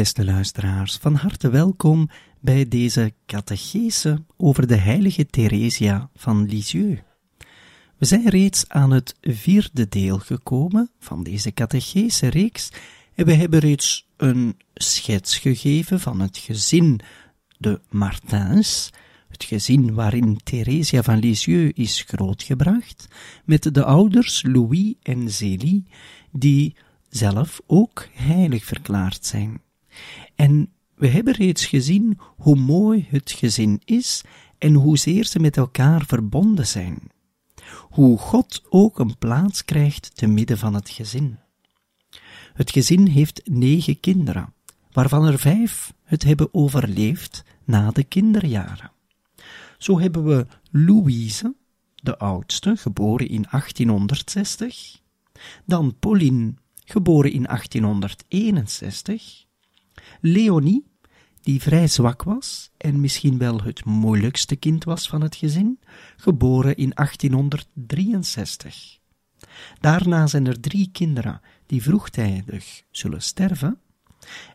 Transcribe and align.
Beste 0.00 0.24
luisteraars, 0.24 0.96
van 0.96 1.14
harte 1.14 1.50
welkom 1.50 2.10
bij 2.38 2.68
deze 2.68 3.12
catechese 3.26 4.24
over 4.36 4.66
de 4.66 4.76
heilige 4.76 5.26
Theresia 5.26 6.10
van 6.14 6.46
Lisieux. 6.46 7.02
We 7.96 8.06
zijn 8.06 8.28
reeds 8.28 8.68
aan 8.68 8.90
het 8.90 9.14
vierde 9.20 9.88
deel 9.88 10.18
gekomen 10.18 10.90
van 10.98 11.22
deze 11.22 11.52
catechese 11.52 12.28
reeks 12.28 12.70
en 13.14 13.24
we 13.24 13.32
hebben 13.32 13.58
reeds 13.58 14.08
een 14.16 14.56
schets 14.74 15.38
gegeven 15.38 16.00
van 16.00 16.20
het 16.20 16.38
gezin 16.38 17.00
de 17.58 17.80
Martins, 17.88 18.90
het 19.28 19.44
gezin 19.44 19.94
waarin 19.94 20.40
Theresia 20.42 21.02
van 21.02 21.18
Lisieux 21.18 21.78
is 21.78 22.04
grootgebracht, 22.06 23.08
met 23.44 23.74
de 23.74 23.84
ouders 23.84 24.42
Louis 24.42 24.94
en 25.02 25.30
Zélie, 25.30 25.86
die 26.32 26.76
zelf 27.08 27.60
ook 27.66 28.08
heilig 28.12 28.64
verklaard 28.64 29.26
zijn. 29.26 29.60
En 30.34 30.72
we 30.94 31.08
hebben 31.08 31.34
reeds 31.34 31.66
gezien 31.66 32.18
hoe 32.36 32.56
mooi 32.56 33.06
het 33.08 33.30
gezin 33.30 33.80
is 33.84 34.22
en 34.58 34.74
hoezeer 34.74 35.24
ze 35.24 35.38
met 35.38 35.56
elkaar 35.56 36.04
verbonden 36.06 36.66
zijn. 36.66 37.10
Hoe 37.78 38.18
God 38.18 38.62
ook 38.68 38.98
een 38.98 39.18
plaats 39.18 39.64
krijgt 39.64 40.16
te 40.16 40.26
midden 40.26 40.58
van 40.58 40.74
het 40.74 40.90
gezin. 40.90 41.38
Het 42.52 42.70
gezin 42.70 43.06
heeft 43.06 43.40
negen 43.44 44.00
kinderen, 44.00 44.54
waarvan 44.92 45.26
er 45.26 45.38
vijf 45.38 45.92
het 46.04 46.22
hebben 46.22 46.54
overleefd 46.54 47.44
na 47.64 47.90
de 47.90 48.04
kinderjaren. 48.04 48.90
Zo 49.78 50.00
hebben 50.00 50.24
we 50.24 50.46
Louise, 50.70 51.54
de 51.94 52.18
oudste, 52.18 52.76
geboren 52.76 53.28
in 53.28 53.46
1860, 53.50 55.00
dan 55.66 55.96
Pauline, 55.98 56.54
geboren 56.84 57.32
in 57.32 57.42
1861, 57.42 59.46
Leonie, 60.20 60.86
die 61.40 61.62
vrij 61.62 61.88
zwak 61.88 62.22
was 62.22 62.70
en 62.76 63.00
misschien 63.00 63.38
wel 63.38 63.62
het 63.62 63.84
moeilijkste 63.84 64.56
kind 64.56 64.84
was 64.84 65.08
van 65.08 65.20
het 65.20 65.36
gezin, 65.36 65.80
geboren 66.16 66.76
in 66.76 66.90
1863. 66.94 68.98
Daarna 69.80 70.26
zijn 70.26 70.46
er 70.46 70.60
drie 70.60 70.88
kinderen 70.92 71.40
die 71.66 71.82
vroegtijdig 71.82 72.82
zullen 72.90 73.22
sterven, 73.22 73.80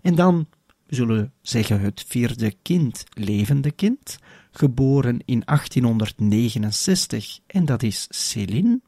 en 0.02 0.16
dan, 0.16 0.48
we 0.86 0.96
zullen 0.96 1.34
zeggen, 1.42 1.82
het 1.82 2.04
vierde 2.08 2.56
kind, 2.62 3.04
levende 3.14 3.72
kind, 3.72 4.18
geboren 4.52 5.20
in 5.26 5.42
1869, 5.46 7.40
en 7.48 7.66
dat 7.66 7.84
is 7.84 8.08
Céline. 8.10 8.82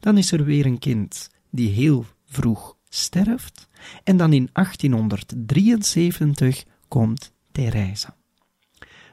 Dan 0.00 0.18
is 0.18 0.32
er 0.32 0.44
weer 0.44 0.66
een 0.66 0.78
kind 0.78 1.30
die 1.50 1.68
heel 1.68 2.06
vroeg 2.24 2.76
sterft, 2.94 3.68
en 4.04 4.16
dan 4.16 4.32
in 4.32 4.48
1873 4.52 6.64
komt 6.88 7.32
Therese. 7.52 8.14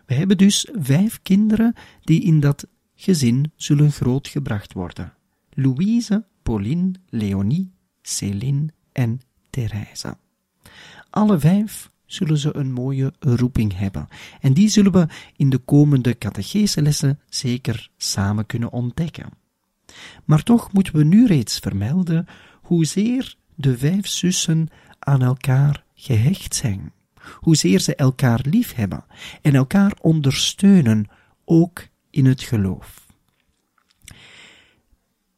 We 0.06 0.14
hebben 0.14 0.38
dus 0.38 0.70
vijf 0.74 1.20
kinderen 1.22 1.74
die 2.02 2.22
in 2.22 2.40
dat 2.40 2.68
gezin 2.96 3.52
zullen 3.56 3.92
grootgebracht 3.92 4.74
worden. 4.74 5.14
Louise, 5.50 6.26
Pauline, 6.44 6.92
Leonie, 7.10 7.72
Céline 8.02 8.68
en 8.92 9.22
Therese. 9.50 10.18
Alle 11.10 11.40
vijf 11.40 11.92
zullen 12.06 12.38
ze 12.38 12.56
een 12.56 12.72
mooie 12.72 13.14
roeping 13.20 13.78
hebben. 13.78 14.08
En 14.42 14.54
die 14.54 14.70
zullen 14.70 14.92
we 14.92 15.08
in 15.36 15.50
de 15.50 15.58
komende 15.58 16.18
catecheselessen 16.18 17.20
zeker 17.30 17.90
samen 17.98 18.46
kunnen 18.46 18.72
ontdekken. 18.72 19.30
Maar 20.26 20.44
toch 20.44 20.74
moeten 20.74 20.96
we 20.96 21.04
nu 21.04 21.26
reeds 21.26 21.60
vermelden 21.60 22.28
hoezeer 22.62 23.36
de 23.60 23.78
vijf 23.78 24.08
zussen 24.08 24.68
aan 25.00 25.22
elkaar 25.22 25.84
gehecht 25.96 26.56
zijn, 26.56 26.94
hoezeer 27.32 27.80
ze 27.80 27.96
elkaar 27.96 28.42
lief 28.44 28.74
hebben 28.74 29.06
en 29.42 29.56
elkaar 29.56 29.98
ondersteunen, 30.02 31.08
ook 31.46 31.88
in 32.10 32.26
het 32.26 32.42
geloof. 32.42 33.08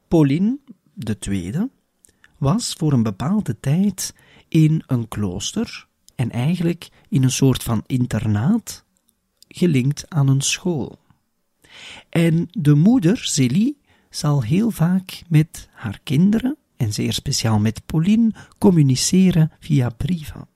Pauline, 0.08 0.58
de 0.94 1.20
tweede, 1.20 1.70
was 2.38 2.74
voor 2.74 2.94
een 2.94 3.04
bepaalde 3.04 3.60
tijd 3.60 4.16
in 4.48 4.84
een 4.88 5.08
klooster 5.08 5.88
en 6.16 6.32
eigenlijk 6.32 6.90
in 7.10 7.24
een 7.24 7.32
soort 7.32 7.64
van 7.64 7.84
internaat 7.88 8.86
gelinkt 9.48 10.10
aan 10.10 10.28
een 10.28 10.42
school. 10.42 11.00
En 12.10 12.48
de 12.52 12.74
moeder, 12.74 13.18
Zélie, 13.18 13.78
zal 14.10 14.44
heel 14.44 14.72
vaak 14.72 15.22
met 15.28 15.70
haar 15.72 16.00
kinderen 16.04 16.56
en 16.82 16.94
zeer 16.94 17.14
speciaal 17.14 17.60
met 17.60 17.86
Pauline 17.86 18.34
communiceren 18.58 19.52
via 19.60 19.90
brieven. 19.90 20.48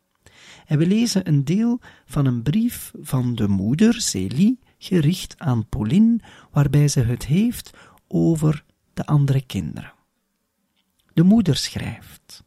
En 0.66 0.78
we 0.78 0.86
lezen 0.86 1.28
een 1.28 1.46
deel 1.46 1.80
van 2.06 2.26
een 2.26 2.42
brief 2.42 2.92
van 3.02 3.36
de 3.36 3.48
moeder, 3.48 4.02
Célie, 4.02 4.60
gericht 4.78 5.36
aan 5.38 5.70
Pauline, 5.70 6.20
waarbij 6.52 6.88
ze 6.88 7.00
het 7.00 7.26
heeft 7.26 7.72
over 8.08 8.64
de 8.94 9.06
andere 9.06 9.42
kinderen. 9.46 9.94
De 11.14 11.24
moeder 11.24 11.56
schrijft: 11.56 12.44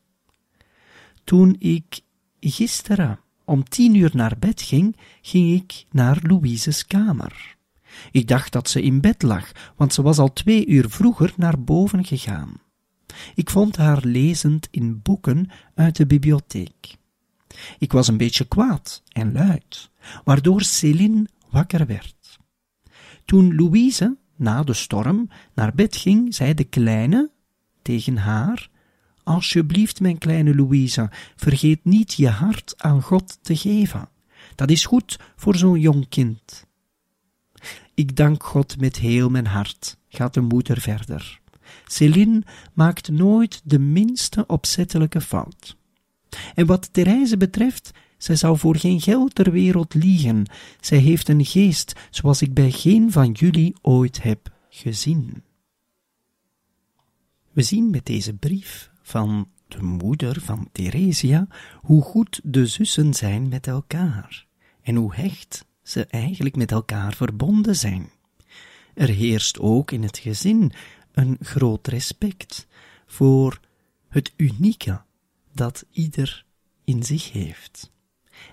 Toen 1.25 1.57
ik 1.59 2.01
gisteren 2.41 3.21
om 3.45 3.65
tien 3.65 3.95
uur 3.95 4.11
naar 4.13 4.37
bed 4.39 4.63
ging, 4.63 4.97
ging 5.23 5.63
ik 5.63 5.85
naar 5.91 6.19
Louise's 6.23 6.87
kamer. 6.87 7.57
Ik 8.11 8.29
dacht 8.29 8.53
dat 8.53 8.69
ze 8.69 8.83
in 8.83 9.01
bed 9.01 9.23
lag, 9.23 9.53
want 9.77 9.95
ze 9.95 10.03
was 10.03 10.19
al 10.19 10.33
twee 10.33 10.67
uur 10.67 10.91
vroeger 10.91 11.33
naar 11.37 11.61
boven 11.61 12.05
gegaan. 12.05 12.67
Ik 13.35 13.51
vond 13.51 13.77
haar 13.77 14.05
lezend 14.05 14.69
in 14.71 15.03
boeken 15.03 15.51
uit 15.75 15.97
de 15.97 16.07
bibliotheek. 16.07 16.97
Ik 17.79 17.93
was 17.93 18.09
een 18.09 18.17
beetje 18.17 18.45
kwaad 18.45 19.03
en 19.13 19.33
luid, 19.33 19.91
waardoor 20.25 20.63
Céline 20.63 21.27
wakker 21.51 21.87
werd. 21.87 22.39
Toen 23.25 23.55
Louise, 23.55 24.17
na 24.37 24.63
de 24.63 24.73
storm, 24.73 25.31
naar 25.55 25.75
bed 25.75 25.97
ging, 25.97 26.35
zei 26.35 26.55
de 26.55 26.65
kleine 26.65 27.31
tegen 27.83 28.17
haar: 28.17 28.71
Alsjeblieft, 29.23 30.01
mijn 30.01 30.19
kleine 30.19 30.55
Louise, 30.55 31.11
vergeet 31.37 31.85
niet 31.85 32.13
je 32.13 32.29
hart 32.29 32.75
aan 32.77 33.03
God 33.03 33.39
te 33.43 33.57
geven. 33.57 34.09
Dat 34.55 34.71
is 34.71 34.85
goed 34.85 35.19
voor 35.37 35.57
zo'n 35.57 35.81
jong 35.81 36.09
kind. 36.09 36.67
Ik 37.95 38.17
dank 38.17 38.43
God 38.43 38.81
met 38.81 38.97
heel 38.97 39.29
mijn 39.29 39.47
hart, 39.47 39.97
gaat 40.09 40.35
de 40.35 40.41
moeder 40.41 40.81
verder. 40.81 41.41
Céline 41.87 42.43
maakt 42.73 43.11
nooit 43.11 43.61
de 43.65 43.79
minste 43.79 44.47
opzettelijke 44.47 45.21
fout. 45.21 45.77
En 46.55 46.67
wat 46.67 46.93
Therese 46.93 47.37
betreft, 47.37 47.91
zij 48.19 48.37
zou 48.37 48.59
voor 48.59 48.77
geen 48.77 49.01
geld 49.01 49.35
ter 49.35 49.51
wereld 49.51 49.95
liegen. 49.95 50.47
Zij 50.81 50.99
heeft 50.99 51.29
een 51.29 51.45
geest 51.45 51.93
zoals 52.11 52.43
ik 52.43 52.55
bij 52.55 52.71
geen 52.71 53.13
van 53.13 53.33
jullie 53.33 53.77
ooit 53.83 54.23
heb 54.23 54.53
gezien. 54.69 55.43
We 57.53 57.63
zien 57.63 57.91
met 57.91 58.07
deze 58.07 58.35
brief 58.35 58.91
van 59.03 59.49
de 59.69 59.83
moeder 59.83 60.41
van 60.41 60.69
Theresia 60.73 61.47
hoe 61.81 62.03
goed 62.03 62.41
de 62.45 62.67
zussen 62.67 63.15
zijn 63.15 63.49
met 63.49 63.67
elkaar 63.67 64.47
en 64.83 64.95
hoe 64.95 65.15
hecht 65.15 65.67
ze 65.83 66.07
eigenlijk 66.07 66.57
met 66.57 66.71
elkaar 66.71 67.15
verbonden 67.15 67.77
zijn. 67.77 68.11
Er 68.95 69.09
heerst 69.09 69.59
ook 69.59 69.91
in 69.91 70.03
het 70.03 70.19
gezin 70.19 70.73
een 71.19 71.37
groot 71.41 71.87
respect 71.87 72.67
voor 73.07 73.61
het 74.09 74.33
unieke 74.37 75.03
dat 75.53 75.85
ieder 75.91 76.45
in 76.85 77.03
zich 77.03 77.33
heeft. 77.33 77.91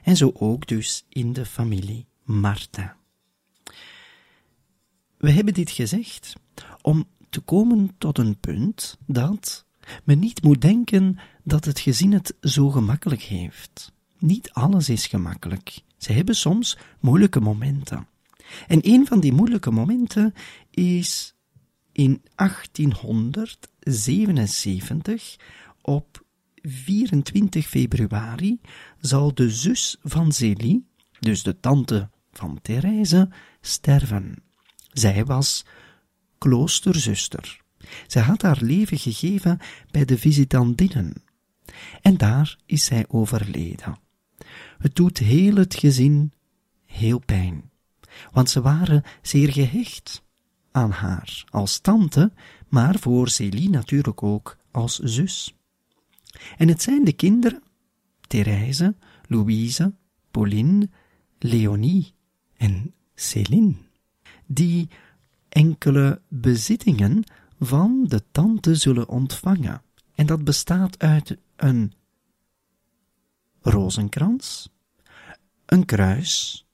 En 0.03 0.17
zo 0.17 0.31
ook 0.33 0.67
dus 0.67 1.05
in 1.09 1.33
de 1.33 1.45
familie 1.45 2.05
Martha. 2.23 2.97
We 5.17 5.31
hebben 5.31 5.53
dit 5.53 5.71
gezegd 5.71 6.33
om 6.81 7.07
te 7.29 7.39
komen 7.39 7.95
tot 7.97 8.17
een 8.17 8.39
punt 8.39 8.97
dat 9.05 9.65
men 10.03 10.19
niet 10.19 10.43
moet 10.43 10.61
denken 10.61 11.19
dat 11.43 11.65
het 11.65 11.79
gezin 11.79 12.13
het 12.13 12.35
zo 12.41 12.69
gemakkelijk 12.69 13.21
heeft. 13.21 13.93
Niet 14.17 14.51
alles 14.51 14.89
is 14.89 15.07
gemakkelijk. 15.07 15.81
Ze 15.97 16.13
hebben 16.13 16.35
soms 16.35 16.77
moeilijke 16.99 17.39
momenten. 17.39 18.07
En 18.67 18.79
een 18.81 19.07
van 19.07 19.19
die 19.19 19.33
moeilijke 19.33 19.71
momenten 19.71 20.33
is 20.71 21.34
in 21.95 22.21
1877 22.35 25.35
op 25.81 26.23
24 26.61 27.67
februari 27.67 28.59
zal 28.99 29.33
de 29.33 29.49
zus 29.49 29.97
van 30.03 30.31
Zélie, 30.31 30.87
dus 31.19 31.43
de 31.43 31.59
tante 31.59 32.09
van 32.31 32.59
Therese, 32.61 33.29
sterven. 33.61 34.43
Zij 34.91 35.25
was 35.25 35.65
kloosterzuster. 36.37 37.61
Zij 38.07 38.21
had 38.21 38.41
haar 38.41 38.59
leven 38.61 38.97
gegeven 38.97 39.59
bij 39.91 40.05
de 40.05 40.17
visitandinnen. 40.17 41.13
En 42.01 42.17
daar 42.17 42.57
is 42.65 42.85
zij 42.85 43.05
overleden. 43.07 43.99
Het 44.77 44.95
doet 44.95 45.17
heel 45.17 45.55
het 45.55 45.75
gezin 45.75 46.33
heel 46.85 47.19
pijn, 47.19 47.71
want 48.31 48.49
ze 48.49 48.61
waren 48.61 49.03
zeer 49.21 49.51
gehecht 49.51 50.23
aan 50.75 50.91
haar 50.91 51.43
als 51.49 51.79
tante, 51.79 52.31
maar 52.67 52.99
voor 52.99 53.29
Célie 53.29 53.69
natuurlijk 53.69 54.23
ook 54.23 54.57
als 54.71 54.99
zus. 54.99 55.55
En 56.57 56.67
het 56.67 56.81
zijn 56.81 57.03
de 57.03 57.13
kinderen, 57.13 57.63
Therese, 58.27 58.95
Louise, 59.27 59.93
Pauline, 60.31 60.89
Leonie 61.39 62.13
en 62.57 62.93
Céline, 63.15 63.73
die 64.45 64.89
enkele 65.49 66.21
bezittingen 66.27 67.23
van 67.59 68.05
de 68.07 68.23
tante 68.31 68.75
zullen 68.75 69.09
ontvangen. 69.09 69.81
En 70.15 70.25
dat 70.25 70.43
bestaat 70.43 70.99
uit 70.99 71.37
een 71.55 71.93
rozenkrans, 73.61 74.69
een 75.65 75.85
kruis 75.85 76.65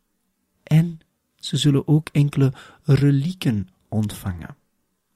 en 0.63 1.00
ze 1.36 1.57
zullen 1.57 1.88
ook 1.88 2.09
enkele 2.09 2.53
relieken 2.83 3.68
ontvangen. 3.91 4.55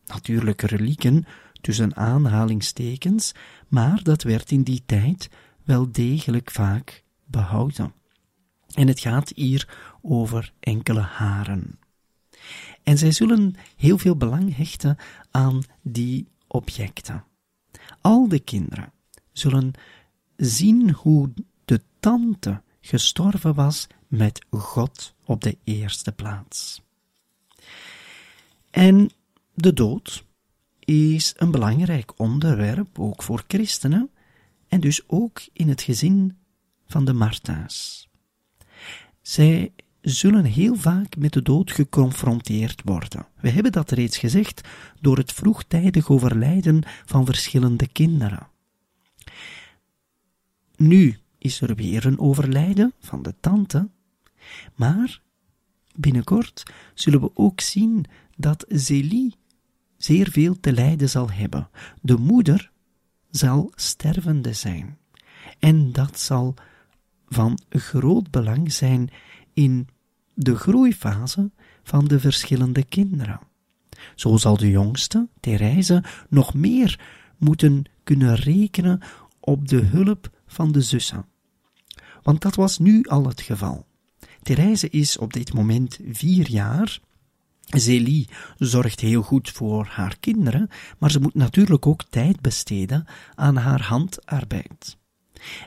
Natuurlijk 0.05 0.61
relieken 0.61 1.25
tussen 1.61 1.95
aanhalingstekens, 1.95 3.31
maar 3.67 4.03
dat 4.03 4.23
werd 4.23 4.51
in 4.51 4.63
die 4.63 4.83
tijd 4.85 5.29
wel 5.63 5.91
degelijk 5.91 6.51
vaak 6.51 7.03
behouden. 7.25 7.93
En 8.73 8.87
het 8.87 8.99
gaat 8.99 9.31
hier 9.35 9.69
over 10.01 10.53
enkele 10.59 10.99
haren. 10.99 11.79
En 12.83 12.97
zij 12.97 13.11
zullen 13.11 13.55
heel 13.75 13.97
veel 13.97 14.15
belang 14.15 14.55
hechten 14.55 14.97
aan 15.31 15.63
die 15.81 16.27
objecten. 16.47 17.23
Al 18.01 18.27
de 18.27 18.39
kinderen 18.39 18.91
zullen 19.31 19.71
zien 20.35 20.91
hoe 20.91 21.33
de 21.65 21.81
tante 21.99 22.61
gestorven 22.81 23.53
was 23.53 23.87
met 24.07 24.45
God 24.49 25.15
op 25.25 25.41
de 25.41 25.57
eerste 25.63 26.11
plaats. 26.11 26.84
En 28.75 29.09
de 29.53 29.73
dood 29.73 30.25
is 30.79 31.33
een 31.37 31.51
belangrijk 31.51 32.19
onderwerp, 32.19 32.99
ook 32.99 33.23
voor 33.23 33.43
christenen, 33.47 34.09
en 34.67 34.79
dus 34.79 35.01
ook 35.07 35.41
in 35.53 35.69
het 35.69 35.81
gezin 35.81 36.37
van 36.87 37.05
de 37.05 37.13
Martha's. 37.13 38.09
Zij 39.21 39.73
zullen 40.01 40.45
heel 40.45 40.75
vaak 40.75 41.17
met 41.17 41.33
de 41.33 41.41
dood 41.41 41.71
geconfronteerd 41.71 42.81
worden. 42.85 43.27
We 43.39 43.49
hebben 43.49 43.71
dat 43.71 43.91
reeds 43.91 44.17
gezegd 44.17 44.61
door 45.01 45.17
het 45.17 45.31
vroegtijdig 45.31 46.09
overlijden 46.09 46.83
van 47.05 47.25
verschillende 47.25 47.87
kinderen. 47.87 48.47
Nu 50.75 51.17
is 51.37 51.61
er 51.61 51.75
weer 51.75 52.05
een 52.05 52.19
overlijden 52.19 52.93
van 52.99 53.23
de 53.23 53.35
tante, 53.39 53.89
maar 54.75 55.21
binnenkort 55.95 56.63
zullen 56.93 57.21
we 57.21 57.31
ook 57.33 57.61
zien 57.61 58.05
dat 58.35 58.65
Zélie 58.67 59.35
zeer 59.97 60.29
veel 60.31 60.59
te 60.59 60.73
lijden 60.73 61.09
zal 61.09 61.31
hebben. 61.31 61.69
De 62.01 62.17
moeder 62.17 62.71
zal 63.29 63.71
stervende 63.75 64.53
zijn. 64.53 64.97
En 65.59 65.91
dat 65.91 66.19
zal 66.19 66.53
van 67.27 67.59
groot 67.69 68.31
belang 68.31 68.73
zijn 68.73 69.09
in 69.53 69.87
de 70.33 70.55
groeifase 70.55 71.51
van 71.83 72.05
de 72.05 72.19
verschillende 72.19 72.83
kinderen. 72.83 73.39
Zo 74.15 74.37
zal 74.37 74.57
de 74.57 74.69
jongste, 74.69 75.27
Therese, 75.39 76.03
nog 76.29 76.53
meer 76.53 76.99
moeten 77.37 77.83
kunnen 78.03 78.35
rekenen 78.35 79.01
op 79.39 79.67
de 79.67 79.81
hulp 79.81 80.29
van 80.47 80.71
de 80.71 80.81
zussen. 80.81 81.25
Want 82.23 82.41
dat 82.41 82.55
was 82.55 82.77
nu 82.77 83.03
al 83.03 83.27
het 83.27 83.41
geval. 83.41 83.85
Therese 84.41 84.89
is 84.89 85.17
op 85.17 85.33
dit 85.33 85.53
moment 85.53 85.99
vier 86.11 86.49
jaar. 86.49 86.99
Zélie 87.79 88.29
zorgt 88.57 88.99
heel 88.99 89.21
goed 89.21 89.49
voor 89.49 89.85
haar 89.85 90.17
kinderen, 90.19 90.69
maar 90.97 91.11
ze 91.11 91.19
moet 91.19 91.35
natuurlijk 91.35 91.85
ook 91.85 92.03
tijd 92.03 92.41
besteden 92.41 93.05
aan 93.35 93.55
haar 93.55 93.81
handarbeid. 93.81 94.97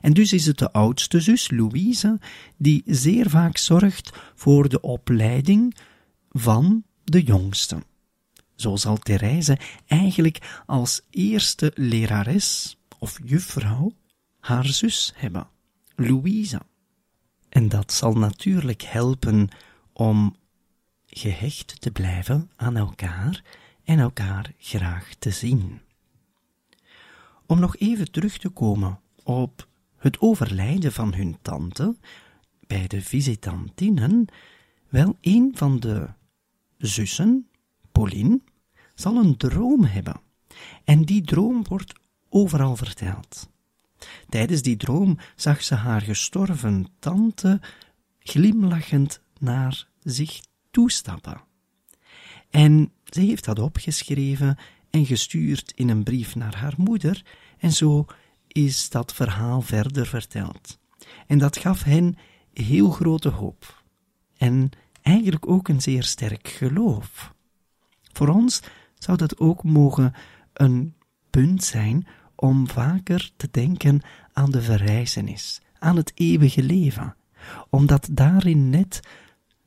En 0.00 0.12
dus 0.12 0.32
is 0.32 0.46
het 0.46 0.58
de 0.58 0.72
oudste 0.72 1.20
zus, 1.20 1.50
Louise, 1.50 2.18
die 2.56 2.82
zeer 2.86 3.30
vaak 3.30 3.56
zorgt 3.56 4.10
voor 4.34 4.68
de 4.68 4.80
opleiding 4.80 5.76
van 6.30 6.84
de 7.04 7.22
jongste. 7.22 7.82
Zo 8.56 8.76
zal 8.76 8.96
Therese 8.96 9.58
eigenlijk 9.86 10.62
als 10.66 11.00
eerste 11.10 11.72
lerares 11.74 12.78
of 12.98 13.18
juffrouw 13.24 13.92
haar 14.40 14.66
zus 14.66 15.12
hebben, 15.16 15.48
Louise. 15.96 16.60
En 17.48 17.68
dat 17.68 17.92
zal 17.92 18.12
natuurlijk 18.12 18.82
helpen 18.82 19.48
om 19.92 20.36
gehecht 21.10 21.80
te 21.80 21.90
blijven 21.90 22.50
aan 22.56 22.76
elkaar 22.76 23.42
en 23.84 23.98
elkaar 23.98 24.52
graag 24.58 25.14
te 25.18 25.30
zien. 25.30 25.80
Om 27.46 27.60
nog 27.60 27.76
even 27.76 28.10
terug 28.10 28.38
te 28.38 28.48
komen 28.48 29.00
op 29.22 29.68
het 29.96 30.20
overlijden 30.20 30.92
van 30.92 31.14
hun 31.14 31.38
tante 31.42 31.96
bij 32.66 32.86
de 32.86 33.02
visitantinnen, 33.02 34.26
wel 34.88 35.16
een 35.20 35.52
van 35.54 35.80
de 35.80 36.08
zussen, 36.76 37.48
Pauline, 37.92 38.40
zal 38.94 39.16
een 39.16 39.36
droom 39.36 39.84
hebben. 39.84 40.20
En 40.84 41.02
die 41.04 41.22
droom 41.22 41.64
wordt 41.68 41.92
overal 42.28 42.76
verteld. 42.76 43.48
Tijdens 44.28 44.62
die 44.62 44.76
droom 44.76 45.18
zag 45.36 45.62
ze 45.62 45.74
haar 45.74 46.00
gestorven 46.00 46.86
tante 46.98 47.60
glimlachend 48.18 49.20
naar 49.38 49.86
zich 50.02 50.40
toestappen. 50.70 51.40
En 52.50 52.92
ze 53.04 53.20
heeft 53.20 53.44
dat 53.44 53.58
opgeschreven 53.58 54.58
en 54.90 55.06
gestuurd 55.06 55.72
in 55.74 55.88
een 55.88 56.02
brief 56.02 56.34
naar 56.34 56.56
haar 56.56 56.74
moeder, 56.76 57.24
en 57.58 57.72
zo 57.72 58.06
is 58.46 58.90
dat 58.90 59.14
verhaal 59.14 59.60
verder 59.60 60.06
verteld. 60.06 60.78
En 61.26 61.38
dat 61.38 61.56
gaf 61.56 61.82
hen 61.82 62.16
heel 62.52 62.90
grote 62.90 63.28
hoop. 63.28 63.82
En 64.36 64.70
eigenlijk 65.02 65.48
ook 65.48 65.68
een 65.68 65.82
zeer 65.82 66.02
sterk 66.02 66.48
geloof. 66.48 67.34
Voor 68.12 68.28
ons 68.28 68.62
zou 68.98 69.16
dat 69.16 69.38
ook 69.38 69.62
mogen 69.62 70.14
een 70.52 70.94
punt 71.30 71.64
zijn 71.64 72.06
om 72.34 72.68
vaker 72.68 73.30
te 73.36 73.48
denken 73.50 74.00
aan 74.32 74.50
de 74.50 74.62
verrijzenis, 74.62 75.60
aan 75.78 75.96
het 75.96 76.12
eeuwige 76.14 76.62
leven, 76.62 77.16
omdat 77.70 78.08
daarin 78.10 78.70
net 78.70 79.00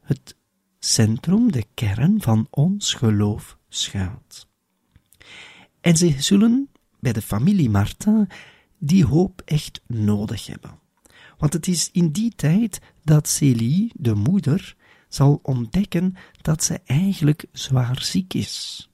het 0.02 0.36
centrum, 0.86 1.52
de 1.52 1.66
kern 1.74 2.22
van 2.22 2.48
ons 2.50 2.94
geloof 2.94 3.58
schuilt. 3.70 4.48
En 5.82 5.98
ze 5.98 6.16
zullen 6.18 6.70
bij 7.00 7.14
de 7.14 7.22
familie 7.22 7.70
Martin 7.70 8.30
die 8.78 9.06
hoop 9.06 9.42
echt 9.46 9.82
nodig 9.88 10.46
hebben. 10.46 10.80
Want 11.38 11.54
het 11.54 11.68
is 11.68 11.90
in 11.92 12.12
die 12.12 12.36
tijd 12.36 12.82
dat 13.04 13.28
Célie, 13.28 13.92
de 13.96 14.14
moeder, 14.14 14.76
zal 15.10 15.40
ontdekken 15.44 16.16
dat 16.42 16.64
ze 16.64 16.80
eigenlijk 16.86 17.46
zwaar 17.52 18.02
ziek 18.02 18.34
is. 18.34 18.90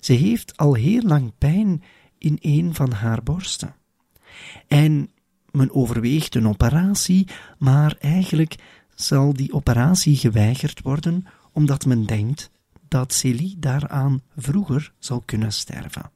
Ze 0.00 0.12
heeft 0.12 0.56
al 0.56 0.74
heel 0.74 1.02
lang 1.02 1.32
pijn 1.38 1.82
in 2.18 2.38
een 2.40 2.74
van 2.74 2.92
haar 2.92 3.22
borsten. 3.22 3.74
En 4.66 5.10
men 5.50 5.74
overweegt 5.74 6.34
een 6.34 6.48
operatie, 6.48 7.28
maar 7.58 7.96
eigenlijk 7.98 8.56
zal 8.96 9.32
die 9.32 9.52
operatie 9.52 10.16
geweigerd 10.16 10.82
worden 10.82 11.26
omdat 11.52 11.86
men 11.86 12.06
denkt 12.06 12.50
dat 12.88 13.12
Célie 13.12 13.58
daaraan 13.58 14.22
vroeger 14.36 14.92
zal 14.98 15.20
kunnen 15.20 15.52
sterven. 15.52 16.10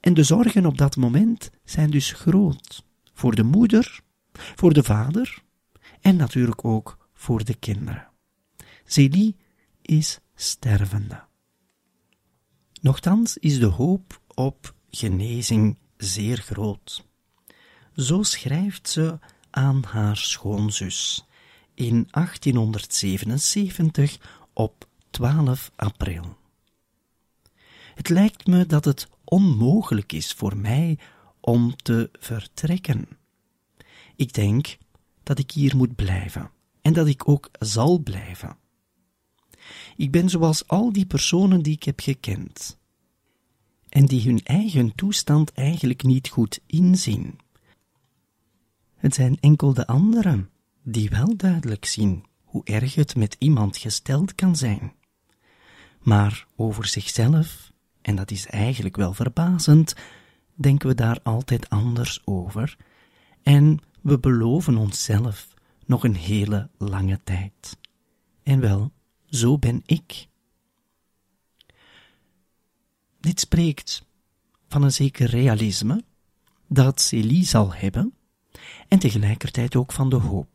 En 0.00 0.14
de 0.14 0.22
zorgen 0.22 0.66
op 0.66 0.78
dat 0.78 0.96
moment 0.96 1.50
zijn 1.64 1.90
dus 1.90 2.12
groot. 2.12 2.84
Voor 3.14 3.34
de 3.34 3.42
moeder, 3.42 4.00
voor 4.32 4.72
de 4.72 4.82
vader 4.82 5.42
en 6.00 6.16
natuurlijk 6.16 6.64
ook 6.64 7.08
voor 7.14 7.44
de 7.44 7.54
kinderen. 7.54 8.08
Zélie 8.84 9.36
is 9.82 10.20
stervende. 10.34 11.24
Nochtans 12.80 13.38
is 13.38 13.58
de 13.58 13.66
hoop 13.66 14.20
op 14.34 14.74
genezing 14.90 15.78
zeer 15.96 16.36
groot. 16.36 17.06
Zo 17.96 18.22
schrijft 18.22 18.88
ze 18.88 19.18
aan 19.52 19.82
haar 19.86 20.16
schoonzus 20.16 21.26
in 21.74 22.08
1877 22.10 24.18
op 24.52 24.86
12 25.10 25.70
april. 25.76 26.36
Het 27.94 28.08
lijkt 28.08 28.46
me 28.46 28.66
dat 28.66 28.84
het 28.84 29.08
onmogelijk 29.24 30.12
is 30.12 30.32
voor 30.32 30.56
mij 30.56 30.98
om 31.40 31.76
te 31.76 32.10
vertrekken. 32.12 33.08
Ik 34.16 34.32
denk 34.32 34.78
dat 35.22 35.38
ik 35.38 35.50
hier 35.50 35.76
moet 35.76 35.94
blijven 35.94 36.50
en 36.82 36.92
dat 36.92 37.06
ik 37.06 37.28
ook 37.28 37.50
zal 37.58 37.98
blijven. 37.98 38.56
Ik 39.96 40.10
ben 40.10 40.28
zoals 40.28 40.68
al 40.68 40.92
die 40.92 41.06
personen 41.06 41.62
die 41.62 41.74
ik 41.74 41.82
heb 41.82 42.00
gekend 42.00 42.78
en 43.88 44.06
die 44.06 44.22
hun 44.22 44.40
eigen 44.44 44.94
toestand 44.94 45.52
eigenlijk 45.52 46.02
niet 46.02 46.28
goed 46.28 46.60
inzien. 46.66 47.38
Het 49.02 49.14
zijn 49.14 49.36
enkel 49.40 49.74
de 49.74 49.86
anderen 49.86 50.50
die 50.82 51.10
wel 51.10 51.36
duidelijk 51.36 51.84
zien 51.84 52.24
hoe 52.44 52.64
erg 52.64 52.94
het 52.94 53.16
met 53.16 53.36
iemand 53.38 53.76
gesteld 53.76 54.34
kan 54.34 54.56
zijn. 54.56 54.92
Maar 56.02 56.46
over 56.56 56.86
zichzelf, 56.86 57.72
en 58.02 58.16
dat 58.16 58.30
is 58.30 58.46
eigenlijk 58.46 58.96
wel 58.96 59.14
verbazend, 59.14 59.94
denken 60.54 60.88
we 60.88 60.94
daar 60.94 61.20
altijd 61.22 61.68
anders 61.68 62.22
over 62.24 62.76
en 63.42 63.78
we 64.00 64.18
beloven 64.18 64.76
onszelf 64.76 65.54
nog 65.86 66.04
een 66.04 66.16
hele 66.16 66.70
lange 66.78 67.20
tijd. 67.24 67.78
En 68.42 68.60
wel, 68.60 68.92
zo 69.26 69.58
ben 69.58 69.82
ik. 69.86 70.28
Dit 73.20 73.40
spreekt 73.40 74.04
van 74.68 74.82
een 74.82 74.92
zeker 74.92 75.26
realisme 75.26 76.04
dat 76.68 77.00
Celie 77.00 77.44
zal 77.44 77.74
hebben 77.74 78.14
en 78.88 78.98
tegelijkertijd 78.98 79.76
ook 79.76 79.92
van 79.92 80.08
de 80.08 80.16
hoop. 80.16 80.48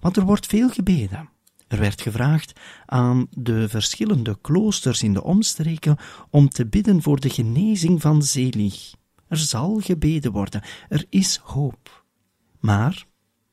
Want 0.00 0.16
er 0.16 0.24
wordt 0.24 0.46
veel 0.46 0.68
gebeden. 0.68 1.28
Er 1.68 1.78
werd 1.78 2.00
gevraagd 2.00 2.60
aan 2.86 3.26
de 3.30 3.68
verschillende 3.68 4.38
kloosters 4.40 5.02
in 5.02 5.12
de 5.12 5.22
omstreken 5.22 5.96
om 6.30 6.48
te 6.48 6.66
bidden 6.66 7.02
voor 7.02 7.20
de 7.20 7.30
genezing 7.30 8.00
van 8.00 8.22
Zelig. 8.22 8.94
Er 9.28 9.36
zal 9.36 9.78
gebeden 9.78 10.32
worden, 10.32 10.62
er 10.88 11.04
is 11.08 11.36
hoop. 11.36 12.04
Maar 12.60 13.06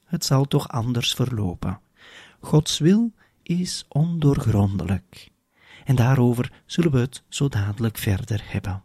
het 0.06 0.26
zal 0.26 0.46
toch 0.46 0.70
anders 0.70 1.14
verlopen. 1.14 1.80
Gods 2.40 2.78
wil 2.80 3.12
is 3.44 3.86
ondoorgrondelijk. 3.88 5.32
En 5.86 5.96
daarover 5.96 6.52
zullen 6.66 6.92
we 6.92 7.00
het 7.00 7.24
zo 7.30 7.48
dadelijk 7.48 7.98
verder 7.98 8.44
hebben. 8.46 8.84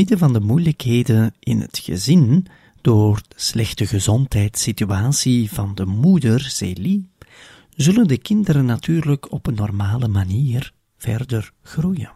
Midden 0.00 0.18
van 0.18 0.32
de 0.32 0.40
moeilijkheden 0.40 1.34
in 1.38 1.60
het 1.60 1.78
gezin, 1.78 2.46
door 2.80 3.22
de 3.28 3.34
slechte 3.36 3.86
gezondheidssituatie 3.86 5.50
van 5.50 5.74
de 5.74 5.86
moeder 5.86 6.40
Celie, 6.40 7.08
zullen 7.76 8.06
de 8.06 8.18
kinderen 8.18 8.64
natuurlijk 8.64 9.32
op 9.32 9.46
een 9.46 9.54
normale 9.54 10.08
manier 10.08 10.72
verder 10.96 11.52
groeien. 11.62 12.12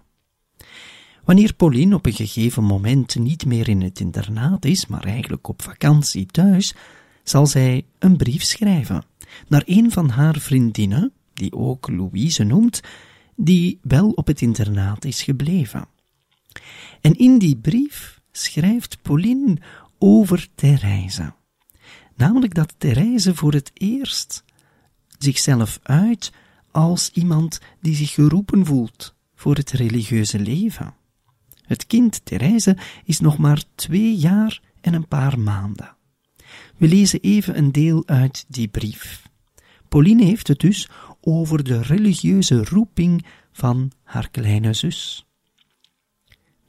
Wanneer 1.24 1.54
Pauline 1.54 1.94
op 1.94 2.06
een 2.06 2.12
gegeven 2.12 2.64
moment 2.64 3.14
niet 3.18 3.46
meer 3.46 3.68
in 3.68 3.82
het 3.82 4.00
internaat 4.00 4.64
is, 4.64 4.86
maar 4.86 5.04
eigenlijk 5.04 5.48
op 5.48 5.62
vakantie 5.62 6.26
thuis, 6.26 6.74
zal 7.22 7.46
zij 7.46 7.84
een 7.98 8.16
brief 8.16 8.42
schrijven 8.42 9.04
naar 9.48 9.62
een 9.66 9.90
van 9.90 10.08
haar 10.08 10.38
vriendinnen, 10.38 11.12
die 11.34 11.52
ook 11.52 11.88
Louise 11.88 12.44
noemt, 12.44 12.80
die 13.36 13.78
wel 13.82 14.10
op 14.10 14.26
het 14.26 14.40
internaat 14.40 15.04
is 15.04 15.22
gebleven. 15.22 15.92
En 17.04 17.18
in 17.18 17.38
die 17.38 17.56
brief 17.56 18.20
schrijft 18.32 19.02
Pauline 19.02 19.56
over 19.98 20.48
Therese. 20.54 21.32
Namelijk 22.16 22.54
dat 22.54 22.74
Therese 22.78 23.34
voor 23.34 23.52
het 23.52 23.70
eerst 23.74 24.44
zichzelf 25.18 25.78
uit 25.82 26.32
als 26.70 27.10
iemand 27.12 27.60
die 27.80 27.94
zich 27.94 28.10
geroepen 28.10 28.66
voelt 28.66 29.14
voor 29.34 29.54
het 29.54 29.70
religieuze 29.70 30.38
leven. 30.38 30.94
Het 31.62 31.86
kind 31.86 32.24
Therese 32.24 32.76
is 33.04 33.20
nog 33.20 33.38
maar 33.38 33.62
twee 33.74 34.16
jaar 34.16 34.60
en 34.80 34.94
een 34.94 35.08
paar 35.08 35.38
maanden. 35.38 35.96
We 36.76 36.88
lezen 36.88 37.20
even 37.20 37.58
een 37.58 37.72
deel 37.72 38.02
uit 38.06 38.44
die 38.48 38.68
brief. 38.68 39.28
Pauline 39.88 40.24
heeft 40.24 40.48
het 40.48 40.60
dus 40.60 40.88
over 41.20 41.64
de 41.64 41.82
religieuze 41.82 42.64
roeping 42.64 43.24
van 43.52 43.92
haar 44.02 44.30
kleine 44.30 44.72
zus. 44.72 45.23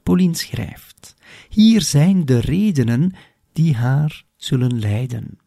Pauline 0.06 0.34
schrijft: 0.34 1.14
Hier 1.48 1.82
zijn 1.82 2.24
de 2.24 2.38
redenen 2.40 3.12
die 3.52 3.74
haar 3.74 4.24
zullen 4.36 4.78
leiden. 4.78 5.38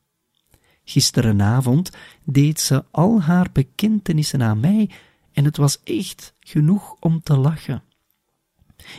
Gisterenavond 0.83 1.89
deed 2.23 2.59
ze 2.59 2.85
al 2.91 3.21
haar 3.21 3.49
bekentenissen 3.53 4.43
aan 4.43 4.59
mij 4.59 4.89
en 5.33 5.45
het 5.45 5.57
was 5.57 5.83
echt 5.83 6.33
genoeg 6.39 6.95
om 6.99 7.21
te 7.21 7.37
lachen. 7.37 7.83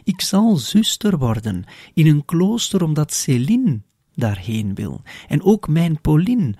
Ik 0.04 0.20
zal 0.20 0.56
zuster 0.56 1.18
worden 1.18 1.64
in 1.94 2.06
een 2.06 2.24
klooster 2.24 2.82
omdat 2.82 3.12
Céline 3.12 3.80
daarheen 4.14 4.74
wil 4.74 5.02
en 5.28 5.42
ook 5.42 5.68
mijn 5.68 6.00
Pauline. 6.00 6.54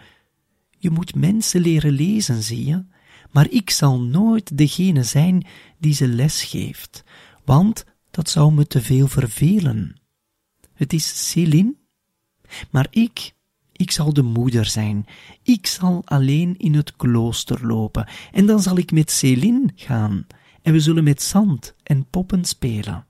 Je 0.78 0.90
moet 0.90 1.14
mensen 1.14 1.60
leren 1.60 1.92
lezen, 1.92 2.42
zie 2.42 2.64
je, 2.64 2.84
maar 3.30 3.50
ik 3.50 3.70
zal 3.70 4.00
nooit 4.00 4.58
degene 4.58 5.02
zijn 5.02 5.46
die 5.78 5.94
ze 5.94 6.08
les 6.08 6.42
geeft, 6.42 7.04
want 7.44 7.84
dat 8.10 8.30
zou 8.30 8.52
me 8.52 8.66
te 8.66 8.82
veel 8.82 9.08
vervelen. 9.08 10.00
Het 10.72 10.92
is 10.92 11.30
Céline, 11.30 11.74
maar 12.70 12.86
ik, 12.90 13.34
ik 13.72 13.90
zal 13.90 14.12
de 14.12 14.22
moeder 14.22 14.64
zijn. 14.64 15.06
Ik 15.42 15.66
zal 15.66 16.02
alleen 16.04 16.58
in 16.58 16.74
het 16.74 16.96
klooster 16.96 17.66
lopen, 17.66 18.08
en 18.32 18.46
dan 18.46 18.60
zal 18.60 18.78
ik 18.78 18.92
met 18.92 19.10
Céline 19.10 19.72
gaan, 19.74 20.26
en 20.62 20.72
we 20.72 20.80
zullen 20.80 21.04
met 21.04 21.22
zand 21.22 21.74
en 21.82 22.06
poppen 22.10 22.44
spelen. 22.44 23.06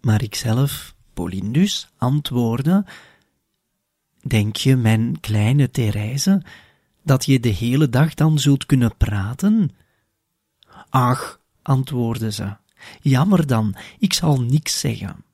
Maar 0.00 0.22
ikzelf, 0.22 0.94
Pauline 1.12 1.50
dus, 1.50 1.88
antwoordde, 1.96 2.84
Denk 4.26 4.56
je, 4.56 4.76
mijn 4.76 5.20
kleine 5.20 5.70
Therese, 5.70 6.42
dat 7.02 7.24
je 7.24 7.40
de 7.40 7.48
hele 7.48 7.88
dag 7.88 8.14
dan 8.14 8.38
zult 8.38 8.66
kunnen 8.66 8.96
praten? 8.96 9.70
Ach, 10.88 11.40
antwoordde 11.64 12.32
ze, 12.32 12.56
jammer 13.00 13.46
dan, 13.46 13.74
ik 13.98 14.12
zal 14.12 14.40
niks 14.40 14.80
zeggen. 14.80 15.24